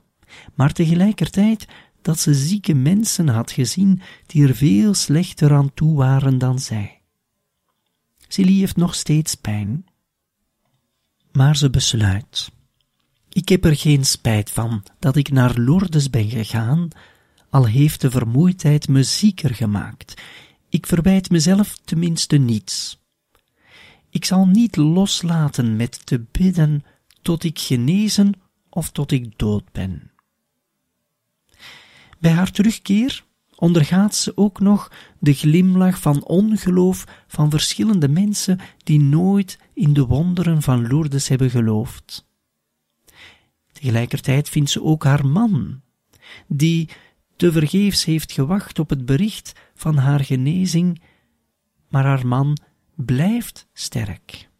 maar 0.54 0.72
tegelijkertijd 0.72 1.66
dat 2.02 2.18
ze 2.18 2.34
zieke 2.34 2.74
mensen 2.74 3.28
had 3.28 3.50
gezien 3.50 4.00
die 4.26 4.48
er 4.48 4.54
veel 4.54 4.94
slechter 4.94 5.54
aan 5.54 5.74
toe 5.74 5.96
waren 5.96 6.38
dan 6.38 6.58
zij. 6.58 7.00
Zélie 8.28 8.60
heeft 8.60 8.76
nog 8.76 8.94
steeds 8.94 9.34
pijn, 9.34 9.86
maar 11.32 11.56
ze 11.56 11.70
besluit. 11.70 12.50
Ik 13.38 13.48
heb 13.48 13.64
er 13.64 13.76
geen 13.76 14.04
spijt 14.04 14.50
van 14.50 14.82
dat 14.98 15.16
ik 15.16 15.30
naar 15.30 15.58
Lourdes 15.58 16.10
ben 16.10 16.28
gegaan, 16.28 16.88
al 17.50 17.66
heeft 17.66 18.00
de 18.00 18.10
vermoeidheid 18.10 18.88
me 18.88 19.02
zieker 19.02 19.54
gemaakt. 19.54 20.22
Ik 20.68 20.86
verwijt 20.86 21.30
mezelf 21.30 21.78
tenminste 21.84 22.36
niets. 22.36 23.00
Ik 24.10 24.24
zal 24.24 24.46
niet 24.46 24.76
loslaten 24.76 25.76
met 25.76 26.06
te 26.06 26.24
bidden 26.32 26.84
tot 27.22 27.44
ik 27.44 27.58
genezen 27.58 28.32
of 28.70 28.90
tot 28.90 29.12
ik 29.12 29.38
dood 29.38 29.72
ben. 29.72 30.10
Bij 32.18 32.32
haar 32.32 32.50
terugkeer 32.50 33.24
ondergaat 33.56 34.14
ze 34.14 34.36
ook 34.36 34.60
nog 34.60 34.92
de 35.18 35.34
glimlach 35.34 36.00
van 36.00 36.24
ongeloof 36.24 37.04
van 37.26 37.50
verschillende 37.50 38.08
mensen 38.08 38.60
die 38.84 39.00
nooit 39.00 39.58
in 39.74 39.92
de 39.92 40.06
wonderen 40.06 40.62
van 40.62 40.86
Lourdes 40.86 41.28
hebben 41.28 41.50
geloofd. 41.50 42.26
Tegelijkertijd 43.78 44.48
vindt 44.48 44.70
ze 44.70 44.82
ook 44.82 45.04
haar 45.04 45.26
man, 45.26 45.80
die 46.46 46.88
tevergeefs 47.36 48.04
heeft 48.04 48.32
gewacht 48.32 48.78
op 48.78 48.90
het 48.90 49.06
bericht 49.06 49.52
van 49.74 49.96
haar 49.96 50.24
genezing, 50.24 51.02
maar 51.88 52.04
haar 52.04 52.26
man 52.26 52.58
blijft 52.94 53.68
sterk. 53.72 54.50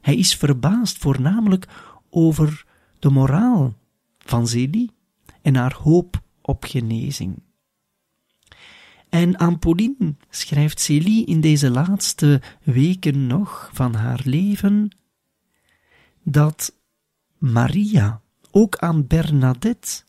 Hij 0.00 0.16
is 0.16 0.36
verbaasd 0.36 0.98
voornamelijk 0.98 1.68
over 2.10 2.66
de 2.98 3.10
moraal 3.10 3.74
van 4.18 4.46
Zélie 4.46 4.90
en 5.42 5.56
haar 5.56 5.74
hoop 5.74 6.22
op 6.40 6.64
genezing. 6.64 7.42
En 9.08 9.38
aan 9.38 9.58
Pauline 9.58 10.16
schrijft 10.30 10.80
Célie 10.80 11.26
in 11.26 11.40
deze 11.40 11.70
laatste 11.70 12.42
weken 12.62 13.26
nog 13.26 13.70
van 13.72 13.94
haar 13.94 14.20
leven 14.24 14.96
dat 16.22 16.74
Maria 17.38 18.21
ook 18.52 18.76
aan 18.76 19.06
Bernadette 19.06 20.02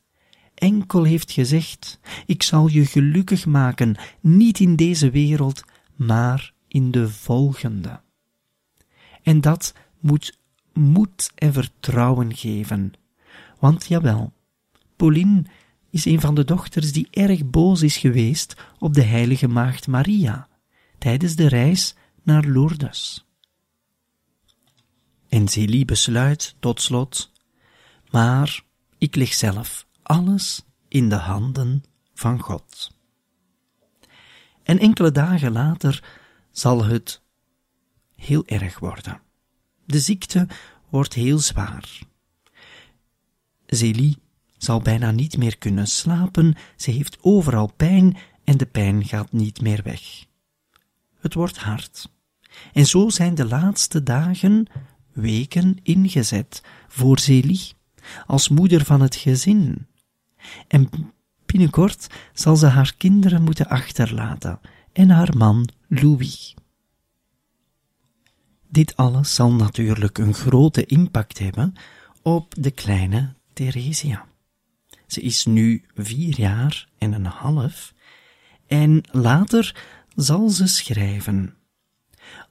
enkel 0.55 1.03
heeft 1.03 1.31
gezegd: 1.31 1.99
Ik 2.25 2.43
zal 2.43 2.67
je 2.67 2.85
gelukkig 2.85 3.45
maken, 3.45 3.95
niet 4.19 4.59
in 4.59 4.75
deze 4.75 5.09
wereld, 5.09 5.63
maar 5.95 6.53
in 6.67 6.91
de 6.91 7.09
volgende. 7.09 8.01
En 9.23 9.41
dat 9.41 9.73
moet 9.99 10.37
moed 10.73 11.31
en 11.35 11.53
vertrouwen 11.53 12.35
geven. 12.35 12.93
Want 13.59 13.85
jawel, 13.85 14.33
Pauline 14.95 15.43
is 15.89 16.05
een 16.05 16.21
van 16.21 16.35
de 16.35 16.43
dochters 16.43 16.91
die 16.91 17.07
erg 17.11 17.49
boos 17.49 17.81
is 17.81 17.97
geweest 17.97 18.55
op 18.79 18.93
de 18.93 19.03
heilige 19.03 19.47
maagd 19.47 19.87
Maria 19.87 20.47
tijdens 20.97 21.35
de 21.35 21.47
reis 21.47 21.95
naar 22.23 22.43
Lourdes. 22.45 23.25
En 25.29 25.47
Zélie 25.47 25.85
besluit 25.85 26.55
tot 26.59 26.81
slot, 26.81 27.31
maar 28.13 28.63
ik 28.97 29.15
lig 29.15 29.33
zelf 29.33 29.87
alles 30.03 30.65
in 30.87 31.09
de 31.09 31.15
handen 31.15 31.83
van 32.13 32.39
God. 32.39 32.91
En 34.63 34.79
enkele 34.79 35.11
dagen 35.11 35.51
later 35.51 36.03
zal 36.51 36.85
het 36.85 37.21
heel 38.15 38.45
erg 38.45 38.79
worden. 38.79 39.21
De 39.85 39.99
ziekte 39.99 40.47
wordt 40.89 41.13
heel 41.13 41.39
zwaar. 41.39 41.99
Zélie 43.65 44.17
zal 44.57 44.81
bijna 44.81 45.11
niet 45.11 45.37
meer 45.37 45.57
kunnen 45.57 45.87
slapen, 45.87 46.55
ze 46.75 46.91
heeft 46.91 47.17
overal 47.21 47.73
pijn 47.73 48.17
en 48.43 48.57
de 48.57 48.65
pijn 48.65 49.05
gaat 49.05 49.31
niet 49.31 49.61
meer 49.61 49.83
weg. 49.83 50.25
Het 51.19 51.33
wordt 51.33 51.57
hard. 51.57 52.11
En 52.73 52.85
zo 52.85 53.09
zijn 53.09 53.35
de 53.35 53.45
laatste 53.45 54.03
dagen, 54.03 54.67
weken 55.11 55.79
ingezet 55.83 56.63
voor 56.87 57.19
Zélie, 57.19 57.73
als 58.25 58.49
moeder 58.49 58.85
van 58.85 59.01
het 59.01 59.15
gezin. 59.15 59.87
En 60.67 60.89
binnenkort 61.45 62.07
zal 62.33 62.55
ze 62.55 62.65
haar 62.65 62.93
kinderen 62.97 63.43
moeten 63.43 63.67
achterlaten 63.67 64.59
en 64.93 65.09
haar 65.09 65.37
man 65.37 65.69
Louis. 65.87 66.55
Dit 68.69 68.95
alles 68.95 69.35
zal 69.35 69.51
natuurlijk 69.53 70.17
een 70.17 70.33
grote 70.33 70.85
impact 70.85 71.39
hebben 71.39 71.73
op 72.21 72.55
de 72.57 72.71
kleine 72.71 73.33
Theresia. 73.53 74.25
Ze 75.07 75.21
is 75.21 75.45
nu 75.45 75.83
vier 75.95 76.39
jaar 76.39 76.87
en 76.97 77.13
een 77.13 77.25
half 77.25 77.93
en 78.67 79.03
later 79.11 79.75
zal 80.15 80.49
ze 80.49 80.67
schrijven. 80.67 81.55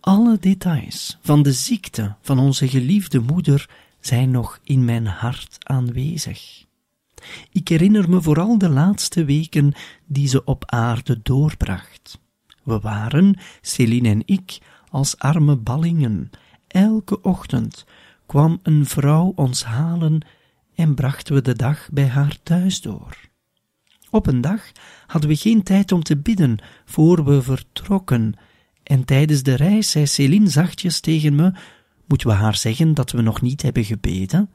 Alle 0.01 0.39
details 0.39 1.19
van 1.23 1.43
de 1.43 1.53
ziekte 1.53 2.17
van 2.21 2.39
onze 2.39 2.69
geliefde 2.69 3.21
moeder 3.21 3.71
zijn 4.07 4.31
nog 4.31 4.59
in 4.65 4.85
mijn 4.85 5.07
hart 5.07 5.57
aanwezig. 5.59 6.65
Ik 7.53 7.69
herinner 7.69 8.11
me 8.11 8.23
vooral 8.23 8.59
de 8.59 8.69
laatste 8.69 9.25
weken 9.25 9.73
die 10.07 10.29
ze 10.29 10.45
op 10.45 10.65
aarde 10.67 11.21
doorbracht. 11.23 12.21
We 12.63 12.79
waren, 12.79 13.39
Celine 13.61 14.09
en 14.09 14.23
ik, 14.25 14.59
als 14.89 15.19
arme 15.19 15.57
ballingen. 15.57 16.31
Elke 16.69 17.21
ochtend 17.21 17.85
kwam 18.27 18.61
een 18.63 18.87
vrouw 18.87 19.33
ons 19.37 19.65
halen 19.65 20.27
en 20.75 20.95
brachten 20.95 21.35
we 21.35 21.43
de 21.43 21.55
dag 21.55 21.89
bij 21.93 22.09
haar 22.09 22.39
thuis 22.43 22.81
door. 22.81 23.17
Op 24.11 24.27
een 24.27 24.41
dag 24.41 24.73
hadden 25.07 25.31
we 25.31 25.37
geen 25.37 25.63
tijd 25.63 25.93
om 25.93 26.03
te 26.03 26.17
bidden 26.17 26.59
voor 26.85 27.25
we 27.25 27.43
vertrokken, 27.43 28.35
en 28.83 29.05
tijdens 29.05 29.43
de 29.43 29.55
reis 29.55 29.91
zei 29.91 30.07
Céline 30.07 30.49
zachtjes 30.49 31.01
tegen 31.01 31.35
me: 31.35 31.53
Moeten 32.13 32.31
we 32.31 32.37
haar 32.37 32.57
zeggen 32.57 32.95
dat 32.95 33.11
we 33.11 33.23
nog 33.23 33.41
niet 33.41 33.63
hebben 33.63 33.85
gebeden? 33.85 34.51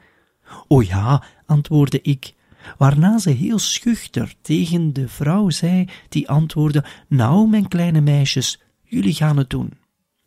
O 0.67 0.81
ja, 0.81 1.23
antwoordde 1.45 2.01
ik, 2.01 2.33
waarna 2.77 3.17
ze 3.17 3.29
heel 3.29 3.59
schuchter 3.59 4.35
tegen 4.41 4.93
de 4.93 5.07
vrouw 5.07 5.49
zei, 5.49 5.89
die 6.09 6.29
antwoordde: 6.29 6.83
Nou, 7.07 7.49
mijn 7.49 7.67
kleine 7.67 8.01
meisjes, 8.01 8.61
jullie 8.83 9.13
gaan 9.13 9.37
het 9.37 9.49
doen. 9.49 9.71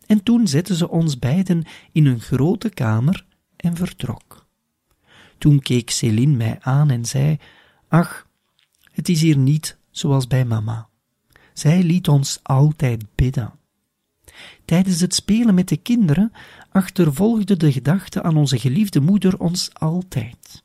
En 0.07 0.23
toen 0.23 0.49
zette 0.49 0.77
ze 0.77 0.89
ons 0.89 1.19
beiden 1.19 1.65
in 1.93 2.07
een 2.07 2.21
grote 2.21 2.69
kamer 2.69 3.25
en 3.57 3.77
vertrok. 3.77 4.47
Toen 5.39 5.61
keek 5.61 5.91
Céline 5.91 6.37
mij 6.37 6.59
aan 6.61 6.91
en 6.91 7.05
zei: 7.05 7.39
Ach, 7.89 8.27
het 8.93 9.09
is 9.09 9.21
hier 9.21 9.37
niet 9.37 9.79
zoals 9.91 10.27
bij 10.27 10.45
mama. 10.45 10.89
Zij 11.53 11.83
liet 11.83 12.09
ons 12.09 12.41
altijd 12.43 13.05
bidden. 13.15 13.60
Tijdens 14.65 15.01
het 15.01 15.15
spelen 15.15 15.55
met 15.55 15.69
de 15.69 15.77
kinderen 15.77 16.33
achtervolgde 16.71 17.57
de 17.57 17.73
gedachte 17.73 18.23
aan 18.23 18.37
onze 18.37 18.59
geliefde 18.59 19.01
moeder 19.01 19.39
ons 19.39 19.71
altijd. 19.73 20.65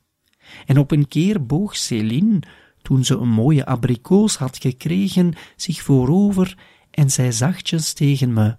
En 0.66 0.78
op 0.78 0.92
een 0.92 1.08
keer 1.08 1.46
boog 1.46 1.78
Céline, 1.78 2.40
toen 2.82 3.06
ze 3.06 3.16
een 3.16 3.30
mooie 3.30 3.66
abrikoos 3.66 4.36
had 4.36 4.58
gekregen, 4.58 5.34
zich 5.56 5.82
voorover 5.82 6.58
en 6.92 7.10
zei 7.10 7.32
zachtjes 7.32 7.94
tegen 7.94 8.34
me: 8.34 8.58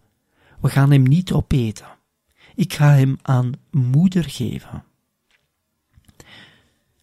We 0.61 0.68
gaan 0.68 0.90
hem 0.90 1.02
niet 1.02 1.33
opeten. 1.33 1.87
Ik 2.55 2.74
ga 2.74 2.92
hem 2.92 3.16
aan 3.22 3.52
moeder 3.70 4.24
geven. 4.24 4.85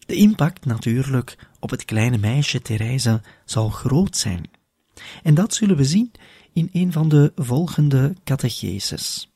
De 0.06 0.14
impact 0.14 0.64
natuurlijk 0.64 1.38
op 1.60 1.70
het 1.70 1.84
kleine 1.84 2.18
meisje 2.18 2.62
Therese 2.62 3.22
zal 3.44 3.68
groot 3.68 4.16
zijn. 4.16 4.50
En 5.22 5.34
dat 5.34 5.54
zullen 5.54 5.76
we 5.76 5.84
zien 5.84 6.12
in 6.54 6.68
een 6.72 6.92
van 6.92 7.08
de 7.08 7.32
volgende 7.36 8.14
catecheses. 8.24 9.32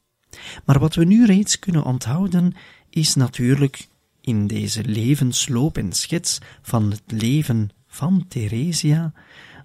Maar 0.65 0.79
wat 0.79 0.95
we 0.95 1.05
nu 1.05 1.27
reeds 1.27 1.59
kunnen 1.59 1.85
onthouden, 1.85 2.55
is 2.91 3.15
natuurlijk 3.15 3.89
in 4.21 4.47
deze 4.47 4.85
levensloop 4.85 5.77
en 5.77 5.93
schets 5.93 6.39
van 6.63 6.91
het 6.91 7.03
leven 7.07 7.71
van 7.87 8.25
Theresia, 8.29 9.13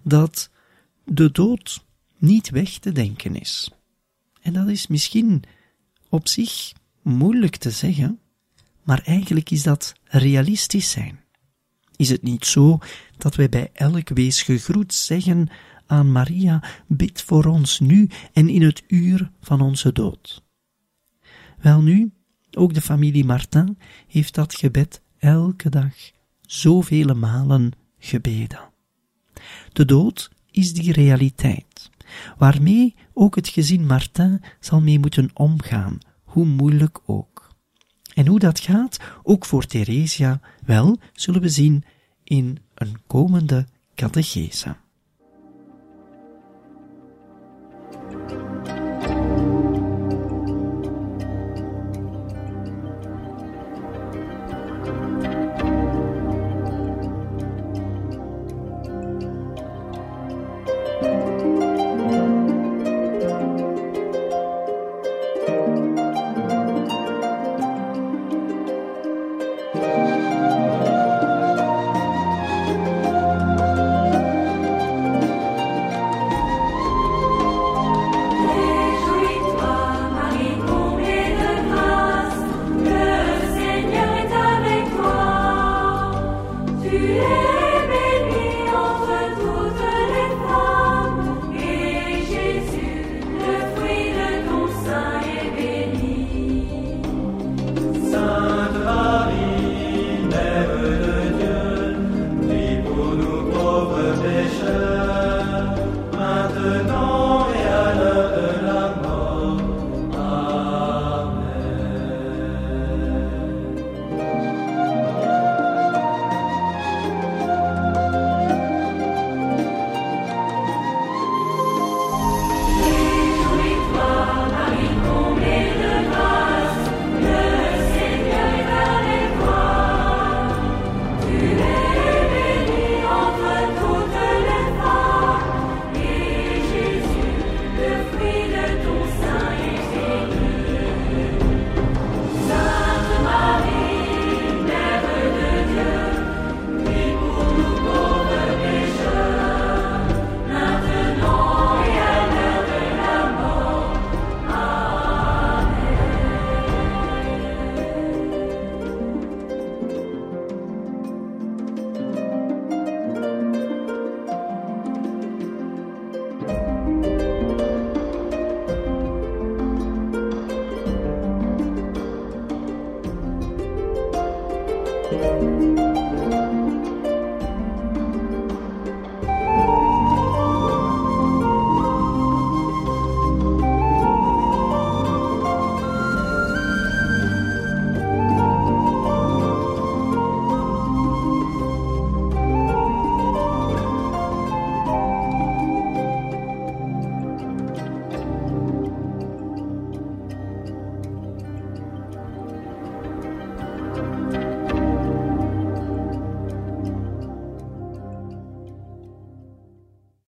dat 0.04 0.50
de 1.06 1.32
dood 1.32 1.86
niet 2.18 2.50
weg 2.50 2.78
te 2.78 2.92
denken 2.92 3.36
is. 3.39 3.72
En 4.42 4.54
dat 4.54 4.68
is 4.68 4.88
misschien 4.88 5.44
op 6.10 6.28
zich 6.28 6.74
moeilijk 7.02 7.56
te 7.56 7.72
zeggen, 7.72 8.20
maar 8.84 9.02
eigenlijk 9.06 9.52
is 9.52 9.63
dat 9.63 9.94
realistisch 10.04 10.92
zijn. 10.92 11.20
Is 11.96 12.10
het 12.10 12.24
niet 12.24 12.46
zo 12.46 12.80
dat 13.18 13.36
wij 13.36 13.50
bij 13.50 13.70
elk 13.74 14.10
wees 14.10 14.42
gegroet 14.42 14.94
zeggen 14.94 15.50
aan 15.86 16.12
Maria, 16.12 16.63
bid 16.88 17.22
voor 17.22 17.46
ons 17.46 17.80
nu 17.80 18.10
en 18.34 18.50
in 18.50 18.62
het 18.62 18.84
uur 18.88 19.32
van 19.41 19.62
onze 19.62 19.91
dood? 19.91 20.43
Welnu, 21.60 22.12
ook 22.52 22.74
de 22.74 22.82
familie 22.82 23.26
Martin 23.26 23.78
heeft 24.08 24.36
dat 24.36 24.56
gebed 24.56 25.02
elke 25.19 25.69
dag 25.69 25.93
zoveel 26.41 27.15
malen 27.15 27.72
gebeden. 28.00 28.60
De 29.74 29.86
dood 29.86 30.32
is 30.52 30.74
die 30.74 30.91
realiteit, 30.91 31.89
waarmee 32.38 32.96
ook 33.13 33.36
het 33.36 33.48
gezin 33.48 33.86
Martin 33.86 34.41
zal 34.60 34.82
mee 34.82 35.00
moeten 35.00 35.30
omgaan, 35.34 35.98
hoe 36.24 36.46
moeilijk 36.46 37.00
ook. 37.06 37.52
En 38.13 38.28
hoe 38.28 38.39
dat 38.39 38.60
gaat, 38.60 39.00
ook 39.24 39.46
voor 39.46 39.65
Theresia, 39.65 40.39
wel, 40.65 40.98
zullen 41.13 41.41
we 41.41 41.50
zien 41.50 41.84
in 42.24 42.58
een 42.74 42.98
komende 43.08 43.67
catechese. 43.96 44.76